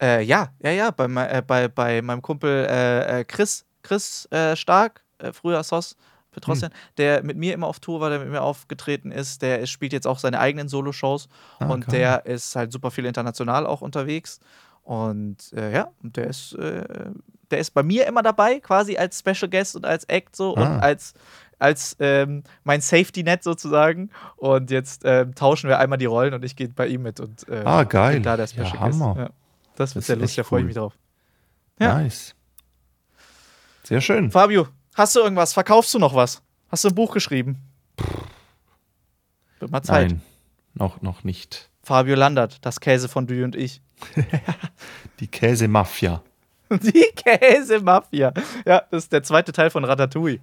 [0.00, 4.56] Äh, ja, ja, ja, bei, äh, bei, bei meinem Kumpel äh, äh, Chris, Chris äh,
[4.56, 5.96] Stark, äh, früher Sos
[6.32, 6.78] Petrosian, Hm.
[6.96, 10.06] der mit mir immer auf Tour war, der mit mir aufgetreten ist, der spielt jetzt
[10.06, 11.28] auch seine eigenen Solo-Shows
[11.58, 11.98] Ah, und geil.
[12.00, 14.40] der ist halt super viel international auch unterwegs.
[14.82, 19.84] Und ja, der ist, der ist bei mir immer dabei, quasi als Special Guest und
[19.84, 20.60] als Act so Ah.
[20.76, 21.12] und als,
[21.62, 24.10] als ähm, mein Safety-Net sozusagen.
[24.36, 27.48] Und jetzt ähm, tauschen wir einmal die Rollen und ich gehe bei ihm mit und
[27.48, 28.14] äh, Ah, geil.
[28.14, 28.80] bin da der Ja, Special Guest.
[29.00, 29.14] Hammer.
[29.18, 29.30] Ja.
[29.76, 30.92] Das wird sehr ist lusig, da freue ich mich drauf.
[31.80, 31.94] Ja.
[31.98, 32.34] Nice.
[33.84, 34.30] Sehr schön.
[34.30, 35.52] Fabio, hast du irgendwas?
[35.54, 36.42] Verkaufst du noch was?
[36.70, 37.58] Hast du ein Buch geschrieben?
[39.58, 40.08] Wird mal Zeit.
[40.10, 40.22] Nein,
[40.74, 41.70] noch, noch nicht.
[41.82, 43.80] Fabio Landert, das Käse von Du und ich.
[45.20, 46.22] Die Käsemafia.
[46.82, 48.32] Die Käsemafia.
[48.64, 50.40] Ja, das ist der zweite Teil von Ratatouille.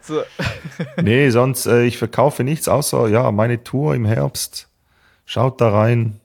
[0.00, 0.22] So.
[1.02, 4.68] Nee, sonst, äh, ich verkaufe nichts außer, ja, meine Tour im Herbst.
[5.24, 6.20] Schaut da rein.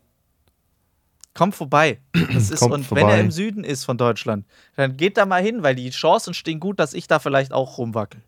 [1.33, 1.99] Kommt vorbei.
[2.33, 3.03] Das ist, Kommt und vorbei.
[3.03, 6.33] wenn er im Süden ist von Deutschland, dann geht da mal hin, weil die Chancen
[6.33, 8.21] stehen gut, dass ich da vielleicht auch rumwackel.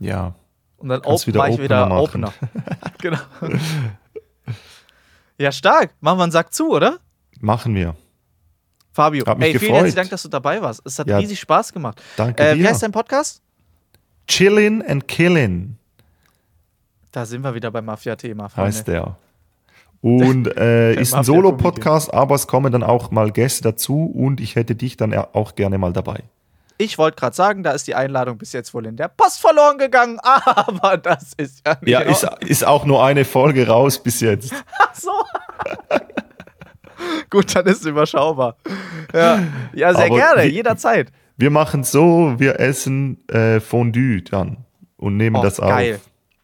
[0.00, 0.34] Ja.
[0.78, 2.34] Und dann Kannst open, wieder ich wieder Opener Opener.
[2.98, 3.18] genau.
[5.38, 5.94] Ja, stark.
[6.00, 6.98] Machen wir einen Sack zu, oder?
[7.40, 7.96] Machen wir.
[8.92, 10.82] Fabio, Hab mich ey, vielen herzlichen Dank, dass du dabei warst.
[10.84, 11.16] Es hat Ja.
[11.18, 12.00] riesig Spaß gemacht.
[12.16, 12.68] Danke Äh, wie dir.
[12.68, 13.40] heißt dein Podcast?
[14.28, 15.76] Chillin' and Killin'
[17.10, 18.48] Da sind wir wieder beim Mafia-Thema.
[18.56, 19.16] Heißt der.
[20.00, 21.24] Und äh, ist ein.
[21.24, 25.54] Solo-Podcast, aber es kommen dann auch mal Gäste dazu und ich hätte dich dann auch
[25.54, 26.20] gerne mal dabei.
[26.78, 29.78] Ich wollte gerade sagen, da ist die Einladung bis jetzt wohl in der Post verloren
[29.78, 31.88] gegangen, aber das ist ja nicht.
[31.90, 34.52] Ja, ist, ist auch nur eine Folge raus bis jetzt.
[34.78, 35.10] Ach so.
[37.30, 38.56] Gut, dann ist es überschaubar.
[39.12, 39.42] Ja,
[39.72, 41.12] ja sehr Aber gerne, wie- jederzeit.
[41.36, 44.58] Wir machen so, wir essen äh, Fondue dann
[44.96, 45.94] und nehmen Oh, das geil.
[45.96, 46.00] auf.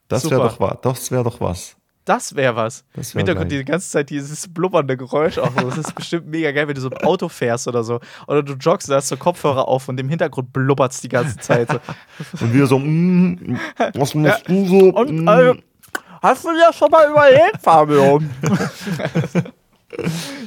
[0.08, 0.38] Das Super.
[0.38, 0.78] wäre doch was.
[0.82, 1.76] Das wäre doch was.
[2.06, 2.84] Das wäre was.
[2.94, 3.58] Das Im wär Hintergrund geil.
[3.58, 5.50] die ganze Zeit dieses blubbernde Geräusch auch.
[5.54, 5.68] so.
[5.68, 8.00] Das ist bestimmt mega geil, wenn du so im Auto fährst oder so.
[8.26, 11.36] Oder du joggst, da hast du Kopfhörer auf und im Hintergrund blubbert es die ganze
[11.36, 11.68] Zeit.
[11.70, 11.78] So.
[12.44, 13.58] Und wir so, mm,
[13.94, 14.78] was musst du so?
[14.94, 15.28] Und mm.
[15.28, 15.54] äh,
[16.22, 18.22] hast du dir das schon mal überlegt, Fabio?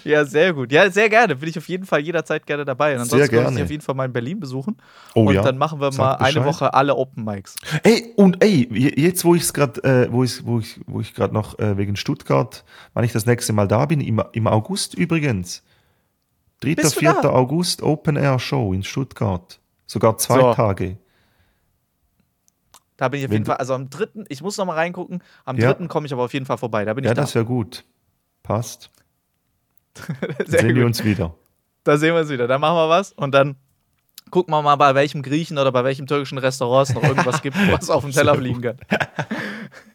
[0.03, 0.71] ja, sehr gut.
[0.71, 1.35] Ja, sehr gerne.
[1.35, 2.93] Bin ich auf jeden Fall jederzeit gerne dabei.
[2.93, 4.77] Und ansonsten muss ich auf jeden Fall mal in Berlin besuchen.
[5.15, 5.41] Oh und ja.
[5.41, 6.45] dann machen wir Sag mal eine Bescheid.
[6.45, 7.55] Woche alle Open Mics.
[7.83, 11.01] Ey, und ey, je- jetzt wo ich es gerade, äh, wo ich, wo ich, wo
[11.01, 12.63] ich gerade noch äh, wegen Stuttgart,
[12.93, 15.63] wann ich das nächste Mal da bin, im, im August übrigens.
[16.61, 16.75] 3.
[16.75, 17.13] Bist du 4.
[17.23, 17.29] da?
[17.31, 19.59] August Open Air Show in Stuttgart.
[19.87, 20.53] Sogar zwei So.
[20.53, 20.97] Tage.
[22.97, 25.23] Da bin ich auf Wenn jeden Fall, also am dritten, ich muss noch mal reingucken,
[25.45, 25.67] am Ja.
[25.69, 26.85] dritten komme ich aber auf jeden Fall vorbei.
[26.85, 27.21] Da bin Ja, ich da.
[27.23, 27.83] das wäre gut.
[28.43, 28.91] Passt.
[30.45, 30.85] Sehen wir gut.
[30.85, 31.35] uns wieder.
[31.83, 32.47] Da sehen wir uns wieder.
[32.47, 33.55] Dann machen wir was und dann
[34.31, 37.57] gucken wir mal, bei welchem Griechen oder bei welchem türkischen Restaurant es noch irgendwas gibt,
[37.71, 38.77] was auf dem Teller fliegen kann.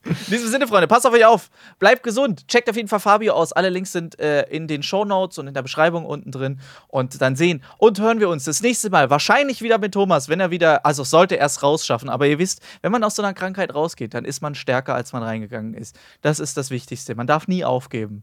[0.04, 1.50] In diesem Sinne, Freunde, passt auf euch auf.
[1.78, 2.46] Bleibt gesund.
[2.46, 3.52] Checkt auf jeden Fall Fabio aus.
[3.52, 6.60] Alle Links sind äh, in den Shownotes und in der Beschreibung unten drin.
[6.86, 9.10] Und dann sehen und hören wir uns das nächste Mal.
[9.10, 12.08] Wahrscheinlich wieder mit Thomas, wenn er wieder, also sollte er es rausschaffen.
[12.08, 15.12] Aber ihr wisst, wenn man aus so einer Krankheit rausgeht, dann ist man stärker, als
[15.12, 15.98] man reingegangen ist.
[16.22, 17.14] Das ist das Wichtigste.
[17.16, 18.22] Man darf nie aufgeben.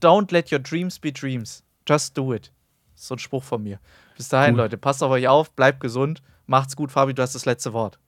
[0.00, 1.62] Don't let your dreams be dreams.
[1.88, 2.52] Just do it.
[2.94, 3.78] Das ist so ein Spruch von mir.
[4.16, 4.60] Bis dahin, Cool.
[4.62, 6.92] Leute, passt auf euch auf, bleibt gesund, macht's gut.
[6.92, 7.98] Fabi, du hast das letzte Wort.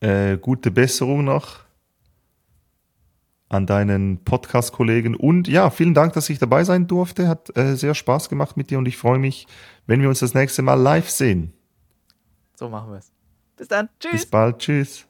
[0.00, 1.60] Äh, gute Besserung noch
[3.48, 5.14] an deinen Podcast-Kollegen.
[5.14, 7.28] Und ja, vielen Dank, dass ich dabei sein durfte.
[7.28, 9.46] Hat äh, sehr Spaß gemacht mit dir und ich freue mich,
[9.86, 11.52] wenn wir uns das nächste Mal live sehen.
[12.56, 13.12] So machen wir es.
[13.56, 13.88] Bis dann.
[14.00, 14.12] Tschüss.
[14.12, 14.58] Bis bald.
[14.58, 15.06] Tschüss.